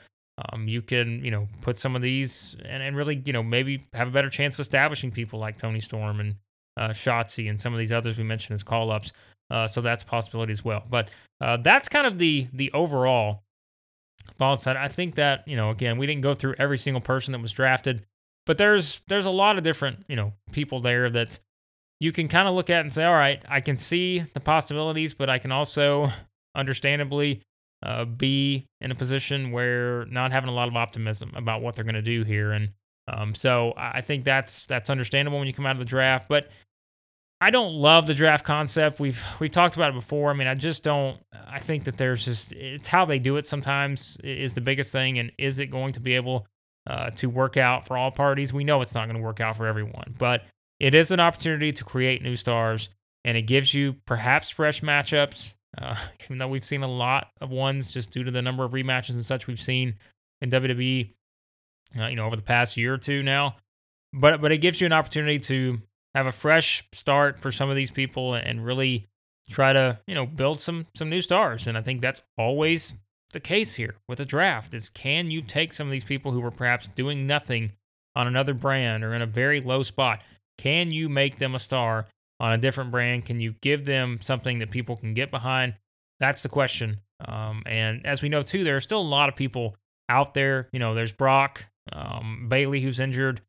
Um, 0.52 0.68
you 0.68 0.82
can, 0.82 1.24
you 1.24 1.30
know, 1.30 1.48
put 1.62 1.78
some 1.78 1.96
of 1.96 2.02
these 2.02 2.56
and, 2.64 2.82
and 2.82 2.96
really, 2.96 3.22
you 3.24 3.32
know, 3.32 3.42
maybe 3.42 3.86
have 3.94 4.08
a 4.08 4.10
better 4.10 4.28
chance 4.28 4.54
of 4.56 4.60
establishing 4.60 5.10
people 5.10 5.38
like 5.38 5.56
Toni 5.56 5.80
Storm 5.80 6.20
and 6.20 6.34
uh, 6.76 6.90
Shotzi 6.90 7.48
and 7.48 7.60
some 7.60 7.72
of 7.72 7.78
these 7.78 7.92
others 7.92 8.18
we 8.18 8.24
mentioned 8.24 8.54
as 8.54 8.62
call 8.62 8.90
ups. 8.90 9.12
Uh, 9.50 9.66
so 9.66 9.80
that's 9.80 10.02
possibility 10.02 10.52
as 10.52 10.64
well. 10.64 10.84
But 10.90 11.08
uh, 11.40 11.56
that's 11.58 11.88
kind 11.88 12.06
of 12.06 12.18
the 12.18 12.48
the 12.52 12.70
overall 12.72 13.42
thoughts. 14.38 14.66
I 14.66 14.88
think 14.88 15.14
that 15.14 15.46
you 15.46 15.56
know, 15.56 15.70
again, 15.70 15.98
we 15.98 16.06
didn't 16.06 16.22
go 16.22 16.34
through 16.34 16.56
every 16.58 16.78
single 16.78 17.00
person 17.00 17.32
that 17.32 17.40
was 17.40 17.52
drafted, 17.52 18.04
but 18.44 18.58
there's 18.58 19.00
there's 19.06 19.26
a 19.26 19.30
lot 19.30 19.56
of 19.56 19.64
different 19.64 20.04
you 20.08 20.16
know 20.16 20.32
people 20.52 20.80
there 20.80 21.08
that 21.10 21.38
you 22.00 22.12
can 22.12 22.28
kind 22.28 22.48
of 22.48 22.54
look 22.54 22.70
at 22.70 22.80
and 22.80 22.92
say, 22.92 23.04
all 23.04 23.14
right, 23.14 23.42
I 23.48 23.60
can 23.60 23.76
see 23.76 24.20
the 24.34 24.40
possibilities, 24.40 25.14
but 25.14 25.30
I 25.30 25.38
can 25.38 25.50
also, 25.50 26.10
understandably, 26.54 27.40
uh, 27.82 28.04
be 28.04 28.66
in 28.80 28.90
a 28.90 28.94
position 28.94 29.52
where 29.52 30.06
not 30.06 30.32
having 30.32 30.48
a 30.48 30.54
lot 30.54 30.68
of 30.68 30.76
optimism 30.76 31.32
about 31.36 31.62
what 31.62 31.76
they're 31.76 31.84
going 31.84 31.94
to 31.94 32.02
do 32.02 32.24
here, 32.24 32.52
and 32.52 32.70
um, 33.08 33.34
so 33.34 33.72
I 33.76 34.00
think 34.00 34.24
that's 34.24 34.66
that's 34.66 34.90
understandable 34.90 35.38
when 35.38 35.46
you 35.46 35.54
come 35.54 35.66
out 35.66 35.76
of 35.76 35.78
the 35.78 35.84
draft, 35.84 36.28
but 36.28 36.48
I 37.40 37.50
don't 37.50 37.74
love 37.74 38.06
the 38.06 38.14
draft 38.14 38.44
concept. 38.44 38.98
We've 38.98 39.22
we've 39.38 39.52
talked 39.52 39.76
about 39.76 39.90
it 39.90 39.94
before. 39.94 40.30
I 40.30 40.34
mean, 40.34 40.48
I 40.48 40.54
just 40.54 40.82
don't. 40.82 41.18
I 41.48 41.60
think 41.60 41.84
that 41.84 41.98
there's 41.98 42.24
just 42.24 42.52
it's 42.52 42.88
how 42.88 43.04
they 43.04 43.18
do 43.18 43.36
it. 43.36 43.46
Sometimes 43.46 44.16
is 44.24 44.54
the 44.54 44.60
biggest 44.60 44.90
thing, 44.90 45.18
and 45.18 45.30
is 45.38 45.58
it 45.58 45.66
going 45.66 45.92
to 45.92 46.00
be 46.00 46.14
able 46.14 46.46
uh, 46.86 47.10
to 47.10 47.28
work 47.28 47.56
out 47.56 47.86
for 47.86 47.96
all 47.96 48.10
parties? 48.10 48.52
We 48.52 48.64
know 48.64 48.80
it's 48.80 48.94
not 48.94 49.06
going 49.06 49.18
to 49.18 49.22
work 49.22 49.40
out 49.40 49.56
for 49.56 49.66
everyone, 49.66 50.14
but 50.18 50.44
it 50.80 50.94
is 50.94 51.10
an 51.10 51.20
opportunity 51.20 51.72
to 51.72 51.84
create 51.84 52.22
new 52.22 52.36
stars, 52.36 52.88
and 53.24 53.36
it 53.36 53.42
gives 53.42 53.74
you 53.74 53.96
perhaps 54.06 54.48
fresh 54.48 54.80
matchups. 54.80 55.52
Uh, 55.80 55.96
even 56.24 56.38
though 56.38 56.48
we've 56.48 56.64
seen 56.64 56.82
a 56.82 56.88
lot 56.88 57.28
of 57.40 57.50
ones 57.50 57.90
just 57.90 58.10
due 58.10 58.24
to 58.24 58.30
the 58.30 58.42
number 58.42 58.64
of 58.64 58.72
rematches 58.72 59.10
and 59.10 59.24
such 59.24 59.46
we've 59.46 59.62
seen 59.62 59.94
in 60.40 60.50
WWE, 60.50 61.10
uh, 61.98 62.06
you 62.06 62.16
know, 62.16 62.26
over 62.26 62.36
the 62.36 62.42
past 62.42 62.76
year 62.76 62.94
or 62.94 62.98
two 62.98 63.22
now. 63.22 63.56
But 64.12 64.40
but 64.40 64.52
it 64.52 64.58
gives 64.58 64.80
you 64.80 64.86
an 64.86 64.92
opportunity 64.92 65.38
to 65.40 65.80
have 66.14 66.26
a 66.26 66.32
fresh 66.32 66.84
start 66.92 67.40
for 67.40 67.52
some 67.52 67.68
of 67.68 67.76
these 67.76 67.90
people 67.90 68.34
and 68.34 68.64
really 68.64 69.06
try 69.50 69.72
to 69.72 69.98
you 70.06 70.14
know 70.14 70.26
build 70.26 70.60
some 70.60 70.86
some 70.96 71.08
new 71.08 71.22
stars 71.22 71.68
and 71.68 71.78
i 71.78 71.80
think 71.80 72.00
that's 72.00 72.20
always 72.36 72.94
the 73.32 73.40
case 73.40 73.74
here 73.74 73.94
with 74.08 74.20
a 74.20 74.24
draft 74.24 74.74
is 74.74 74.88
can 74.90 75.30
you 75.30 75.42
take 75.42 75.72
some 75.72 75.86
of 75.86 75.92
these 75.92 76.04
people 76.04 76.32
who 76.32 76.40
were 76.40 76.50
perhaps 76.50 76.88
doing 76.88 77.26
nothing 77.26 77.70
on 78.14 78.26
another 78.26 78.54
brand 78.54 79.04
or 79.04 79.14
in 79.14 79.22
a 79.22 79.26
very 79.26 79.60
low 79.60 79.82
spot? 79.82 80.22
Can 80.58 80.90
you 80.90 81.08
make 81.08 81.38
them 81.38 81.54
a 81.54 81.58
star 81.58 82.06
on 82.40 82.52
a 82.52 82.58
different 82.58 82.90
brand? 82.90 83.24
Can 83.24 83.40
you 83.40 83.54
give 83.60 83.84
them 83.84 84.18
something 84.22 84.58
that 84.60 84.70
people 84.70 84.96
can 84.96 85.14
get 85.14 85.30
behind? 85.30 85.74
That's 86.20 86.42
the 86.42 86.48
question. 86.48 87.00
Um, 87.24 87.62
and 87.66 88.04
as 88.06 88.22
we 88.22 88.28
know 88.28 88.42
too, 88.42 88.64
there 88.64 88.76
are 88.76 88.80
still 88.80 89.00
a 89.00 89.02
lot 89.02 89.28
of 89.28 89.36
people 89.36 89.76
out 90.08 90.34
there. 90.34 90.68
You 90.72 90.78
know, 90.78 90.94
there's 90.94 91.12
Brock, 91.12 91.64
um, 91.92 92.46
Bayley, 92.48 92.80
who's 92.80 93.00
injured. 93.00 93.40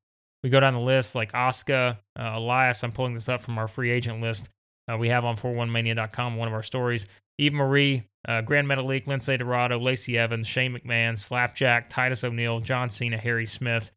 We 0.43 0.50
go 0.50 0.60
down 0.60 0.73
the 0.73 0.80
list 0.80 1.15
like 1.15 1.32
Asuka, 1.34 1.97
uh, 2.17 2.32
Elias. 2.36 2.84
I'm 2.84 2.91
pulling 2.91 3.13
this 3.13 3.30
up 3.30 3.41
from 3.41 3.58
our 3.58 3.67
free 3.67 3.91
agent 3.91 4.21
list 4.21 4.50
uh, 4.91 4.97
we 4.97 5.10
have 5.10 5.26
on 5.26 5.38
411mania.com 5.38 6.38
one 6.38 6.47
of 6.47 6.54
our 6.54 6.63
stories. 6.63 7.06
Eva 7.38 7.56
Marie, 7.56 8.04
uh, 8.28 8.41
Grand 8.41 8.67
Metalik, 8.67 9.06
Lince 9.06 9.38
Dorado, 9.38 9.80
Lacey 9.80 10.17
Evans, 10.17 10.47
Shane 10.47 10.73
McMahon, 10.73 11.17
Slapjack, 11.17 11.89
Titus 11.89 12.23
O'Neil, 12.23 12.60
John 12.60 12.89
Cena, 12.89 13.17
Harry 13.17 13.45
Smith. 13.45 13.91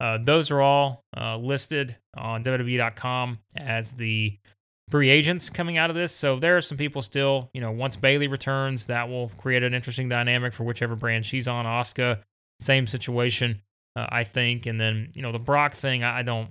Uh, 0.00 0.18
those 0.22 0.50
are 0.50 0.60
all 0.60 1.04
uh, 1.16 1.36
listed 1.36 1.96
on 2.16 2.44
WWE.com 2.44 3.38
as 3.56 3.92
the 3.92 4.38
free 4.90 5.10
agents 5.10 5.50
coming 5.50 5.78
out 5.78 5.90
of 5.90 5.96
this. 5.96 6.12
So 6.12 6.38
there 6.38 6.56
are 6.56 6.60
some 6.60 6.78
people 6.78 7.02
still, 7.02 7.50
you 7.54 7.60
know, 7.60 7.72
once 7.72 7.96
Bayley 7.96 8.28
returns, 8.28 8.86
that 8.86 9.08
will 9.08 9.30
create 9.38 9.62
an 9.62 9.74
interesting 9.74 10.08
dynamic 10.08 10.52
for 10.52 10.64
whichever 10.64 10.94
brand 10.94 11.24
she's 11.24 11.48
on. 11.48 11.64
Asuka, 11.64 12.20
same 12.60 12.86
situation, 12.86 13.60
uh, 13.96 14.06
I 14.10 14.24
think. 14.24 14.66
And 14.66 14.80
then, 14.80 15.10
you 15.14 15.22
know, 15.22 15.32
the 15.32 15.38
Brock 15.38 15.74
thing, 15.74 16.04
I, 16.04 16.18
I 16.18 16.22
don't, 16.22 16.50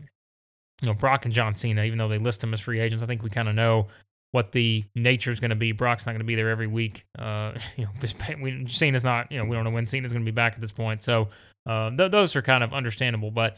you 0.81 0.87
know, 0.87 0.93
Brock 0.93 1.25
and 1.25 1.33
John 1.33 1.55
Cena, 1.55 1.83
even 1.83 1.97
though 1.97 2.09
they 2.09 2.17
list 2.17 2.41
them 2.41 2.53
as 2.53 2.59
free 2.59 2.79
agents, 2.79 3.03
I 3.03 3.07
think 3.07 3.23
we 3.23 3.29
kind 3.29 3.47
of 3.47 3.55
know 3.55 3.87
what 4.31 4.51
the 4.51 4.83
nature 4.95 5.31
is 5.31 5.39
going 5.39 5.51
to 5.51 5.55
be. 5.55 5.71
Brock's 5.71 6.05
not 6.05 6.11
going 6.11 6.19
to 6.19 6.25
be 6.25 6.35
there 6.35 6.49
every 6.49 6.67
week. 6.67 7.05
Uh, 7.17 7.53
you 7.77 7.85
know, 7.85 7.91
we, 8.41 8.67
Cena's 8.67 9.03
not, 9.03 9.31
you 9.31 9.37
know, 9.37 9.45
we 9.45 9.55
don't 9.55 9.63
know 9.63 9.69
when 9.69 9.87
Cena's 9.87 10.11
going 10.11 10.25
to 10.25 10.29
be 10.29 10.35
back 10.35 10.53
at 10.53 10.61
this 10.61 10.71
point. 10.71 11.03
So 11.03 11.29
uh, 11.65 11.89
th- 11.95 12.11
those 12.11 12.35
are 12.35 12.41
kind 12.41 12.63
of 12.63 12.73
understandable, 12.73 13.31
but 13.31 13.57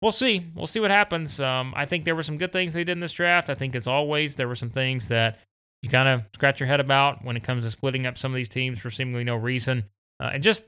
we'll 0.00 0.12
see. 0.12 0.46
We'll 0.54 0.66
see 0.66 0.80
what 0.80 0.90
happens. 0.90 1.40
Um, 1.40 1.72
I 1.76 1.86
think 1.86 2.04
there 2.04 2.16
were 2.16 2.22
some 2.22 2.38
good 2.38 2.52
things 2.52 2.72
they 2.72 2.84
did 2.84 2.92
in 2.92 3.00
this 3.00 3.12
draft. 3.12 3.50
I 3.50 3.54
think, 3.54 3.74
as 3.74 3.86
always, 3.86 4.34
there 4.34 4.48
were 4.48 4.56
some 4.56 4.70
things 4.70 5.08
that 5.08 5.38
you 5.82 5.90
kind 5.90 6.08
of 6.08 6.22
scratch 6.34 6.60
your 6.60 6.66
head 6.66 6.80
about 6.80 7.24
when 7.24 7.36
it 7.36 7.42
comes 7.42 7.64
to 7.64 7.70
splitting 7.70 8.06
up 8.06 8.18
some 8.18 8.32
of 8.32 8.36
these 8.36 8.48
teams 8.48 8.78
for 8.78 8.90
seemingly 8.90 9.24
no 9.24 9.36
reason. 9.36 9.84
Uh, 10.20 10.30
and 10.34 10.42
just 10.42 10.64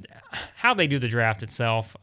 how 0.56 0.74
they 0.74 0.86
do 0.86 0.98
the 0.98 1.08
draft 1.08 1.42
itself. 1.42 1.96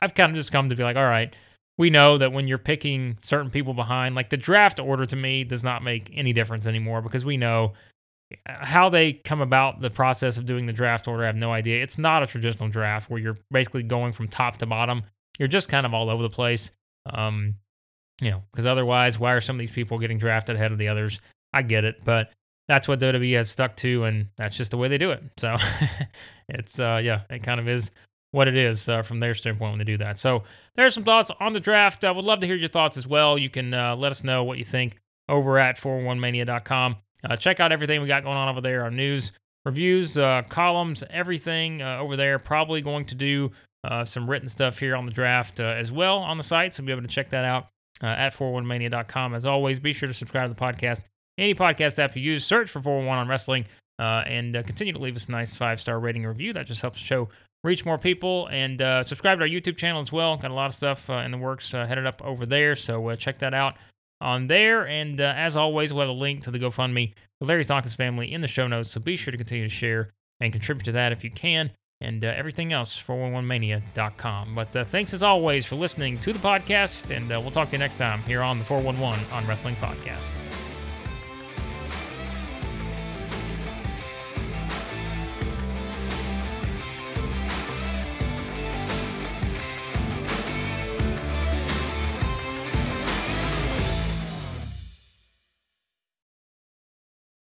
I've 0.00 0.14
kind 0.14 0.30
of 0.30 0.36
just 0.36 0.52
come 0.52 0.68
to 0.70 0.76
be 0.76 0.82
like, 0.82 0.96
all 0.96 1.04
right, 1.04 1.34
we 1.78 1.90
know 1.90 2.18
that 2.18 2.32
when 2.32 2.48
you're 2.48 2.58
picking 2.58 3.18
certain 3.22 3.50
people 3.50 3.74
behind, 3.74 4.14
like 4.14 4.30
the 4.30 4.36
draft 4.36 4.80
order 4.80 5.06
to 5.06 5.16
me 5.16 5.44
does 5.44 5.64
not 5.64 5.82
make 5.82 6.10
any 6.14 6.32
difference 6.32 6.66
anymore 6.66 7.02
because 7.02 7.24
we 7.24 7.36
know 7.36 7.74
how 8.46 8.88
they 8.88 9.12
come 9.12 9.40
about 9.40 9.80
the 9.80 9.90
process 9.90 10.36
of 10.36 10.46
doing 10.46 10.66
the 10.66 10.72
draft 10.72 11.08
order. 11.08 11.24
I 11.24 11.26
have 11.26 11.36
no 11.36 11.52
idea. 11.52 11.82
It's 11.82 11.98
not 11.98 12.22
a 12.22 12.26
traditional 12.26 12.68
draft 12.68 13.10
where 13.10 13.20
you're 13.20 13.38
basically 13.50 13.82
going 13.82 14.12
from 14.12 14.28
top 14.28 14.58
to 14.58 14.66
bottom. 14.66 15.02
You're 15.38 15.48
just 15.48 15.68
kind 15.68 15.86
of 15.86 15.94
all 15.94 16.10
over 16.10 16.22
the 16.22 16.30
place. 16.30 16.70
Um, 17.06 17.56
you 18.20 18.30
know, 18.30 18.42
because 18.52 18.66
otherwise, 18.66 19.18
why 19.18 19.32
are 19.32 19.40
some 19.40 19.56
of 19.56 19.60
these 19.60 19.70
people 19.70 19.98
getting 19.98 20.18
drafted 20.18 20.56
ahead 20.56 20.72
of 20.72 20.78
the 20.78 20.88
others? 20.88 21.20
I 21.52 21.62
get 21.62 21.84
it, 21.84 22.04
but 22.04 22.30
that's 22.68 22.86
what 22.86 23.00
WWE 23.00 23.36
has 23.36 23.50
stuck 23.50 23.76
to, 23.76 24.04
and 24.04 24.28
that's 24.36 24.56
just 24.56 24.70
the 24.70 24.76
way 24.76 24.88
they 24.88 24.98
do 24.98 25.10
it. 25.10 25.22
So 25.38 25.56
it's 26.48 26.78
uh, 26.78 27.00
yeah, 27.02 27.22
it 27.30 27.42
kind 27.42 27.60
of 27.60 27.68
is 27.68 27.90
what 28.30 28.48
it 28.48 28.56
is 28.56 28.88
uh, 28.88 29.02
from 29.02 29.20
their 29.20 29.34
standpoint 29.34 29.72
when 29.72 29.78
they 29.78 29.84
do 29.84 29.98
that. 29.98 30.18
So 30.18 30.44
there's 30.76 30.94
some 30.94 31.04
thoughts 31.04 31.30
on 31.40 31.52
the 31.52 31.60
draft. 31.60 32.04
I 32.04 32.10
would 32.10 32.24
love 32.24 32.40
to 32.40 32.46
hear 32.46 32.56
your 32.56 32.68
thoughts 32.68 32.96
as 32.96 33.06
well. 33.06 33.36
You 33.36 33.50
can 33.50 33.74
uh, 33.74 33.94
let 33.96 34.12
us 34.12 34.24
know 34.24 34.44
what 34.44 34.58
you 34.58 34.64
think 34.64 34.96
over 35.28 35.58
at 35.58 35.78
411mania.com. 35.78 36.96
Uh, 37.28 37.36
check 37.36 37.60
out 37.60 37.72
everything 37.72 38.00
we 38.00 38.08
got 38.08 38.24
going 38.24 38.36
on 38.36 38.48
over 38.48 38.60
there, 38.60 38.82
our 38.82 38.90
news, 38.90 39.32
reviews, 39.64 40.18
uh, 40.18 40.42
columns, 40.48 41.04
everything 41.10 41.82
uh, 41.82 41.98
over 41.98 42.16
there. 42.16 42.38
Probably 42.38 42.80
going 42.80 43.04
to 43.06 43.14
do 43.14 43.50
uh, 43.84 44.04
some 44.04 44.28
written 44.28 44.48
stuff 44.48 44.78
here 44.78 44.96
on 44.96 45.06
the 45.06 45.12
draft 45.12 45.60
as 45.60 45.92
well 45.92 46.18
on 46.18 46.36
the 46.36 46.42
site, 46.42 46.74
so 46.74 46.82
be 46.82 46.92
able 46.92 47.02
to 47.02 47.08
check 47.08 47.30
that 47.30 47.44
out 47.44 47.68
at 48.00 48.34
411mania.com. 48.34 49.34
As 49.34 49.46
always, 49.46 49.78
be 49.78 49.92
sure 49.92 50.08
to 50.08 50.14
subscribe 50.14 50.48
to 50.50 50.54
the 50.54 50.60
podcast. 50.60 51.04
Any 51.38 51.54
podcast 51.54 51.98
app 51.98 52.16
you 52.16 52.22
use, 52.22 52.44
search 52.44 52.68
for 52.68 52.80
411 52.82 53.20
on 53.20 53.28
wrestling. 53.28 53.66
Uh, 53.98 54.24
and 54.26 54.56
uh, 54.56 54.62
continue 54.62 54.92
to 54.92 54.98
leave 54.98 55.16
us 55.16 55.28
a 55.28 55.30
nice 55.30 55.54
five 55.54 55.80
star 55.80 56.00
rating 56.00 56.24
review. 56.24 56.52
That 56.52 56.66
just 56.66 56.80
helps 56.80 56.98
show 56.98 57.28
reach 57.62 57.84
more 57.84 57.98
people 57.98 58.48
and 58.48 58.82
uh, 58.82 59.04
subscribe 59.04 59.38
to 59.38 59.44
our 59.44 59.48
YouTube 59.48 59.76
channel 59.76 60.02
as 60.02 60.10
well. 60.10 60.36
Got 60.36 60.50
a 60.50 60.54
lot 60.54 60.66
of 60.66 60.74
stuff 60.74 61.08
uh, 61.08 61.14
in 61.18 61.30
the 61.30 61.38
works 61.38 61.72
uh, 61.72 61.86
headed 61.86 62.06
up 62.06 62.20
over 62.24 62.44
there, 62.44 62.74
so 62.74 63.08
uh, 63.08 63.16
check 63.16 63.38
that 63.38 63.54
out 63.54 63.76
on 64.22 64.46
there. 64.46 64.86
And 64.86 65.20
uh, 65.20 65.34
as 65.36 65.56
always, 65.56 65.92
we'll 65.92 66.02
have 66.02 66.10
a 66.10 66.18
link 66.18 66.44
to 66.44 66.50
the 66.50 66.58
GoFundMe 66.58 67.12
for 67.38 67.46
Larry 67.46 67.64
Csonka's 67.64 67.94
family 67.94 68.32
in 68.32 68.40
the 68.40 68.48
show 68.48 68.66
notes, 68.66 68.90
so 68.90 69.00
be 69.00 69.16
sure 69.16 69.32
to 69.32 69.36
continue 69.36 69.64
to 69.68 69.74
share 69.74 70.10
and 70.40 70.52
contribute 70.52 70.84
to 70.84 70.92
that 70.92 71.12
if 71.12 71.22
you 71.24 71.30
can. 71.30 71.70
And 72.00 72.24
uh, 72.24 72.28
everything 72.34 72.72
else, 72.72 73.00
411mania.com. 73.00 74.54
But 74.54 74.88
thanks 74.88 75.14
as 75.14 75.22
always 75.22 75.64
for 75.66 75.76
listening 75.76 76.18
to 76.20 76.32
the 76.32 76.38
podcast, 76.38 77.14
and 77.14 77.28
we'll 77.28 77.52
talk 77.52 77.68
to 77.68 77.72
you 77.72 77.78
next 77.78 77.96
time 77.96 78.22
here 78.22 78.42
on 78.42 78.58
the 78.58 78.64
411 78.64 79.24
on 79.32 79.46
Wrestling 79.46 79.76
Podcast. 79.76 80.24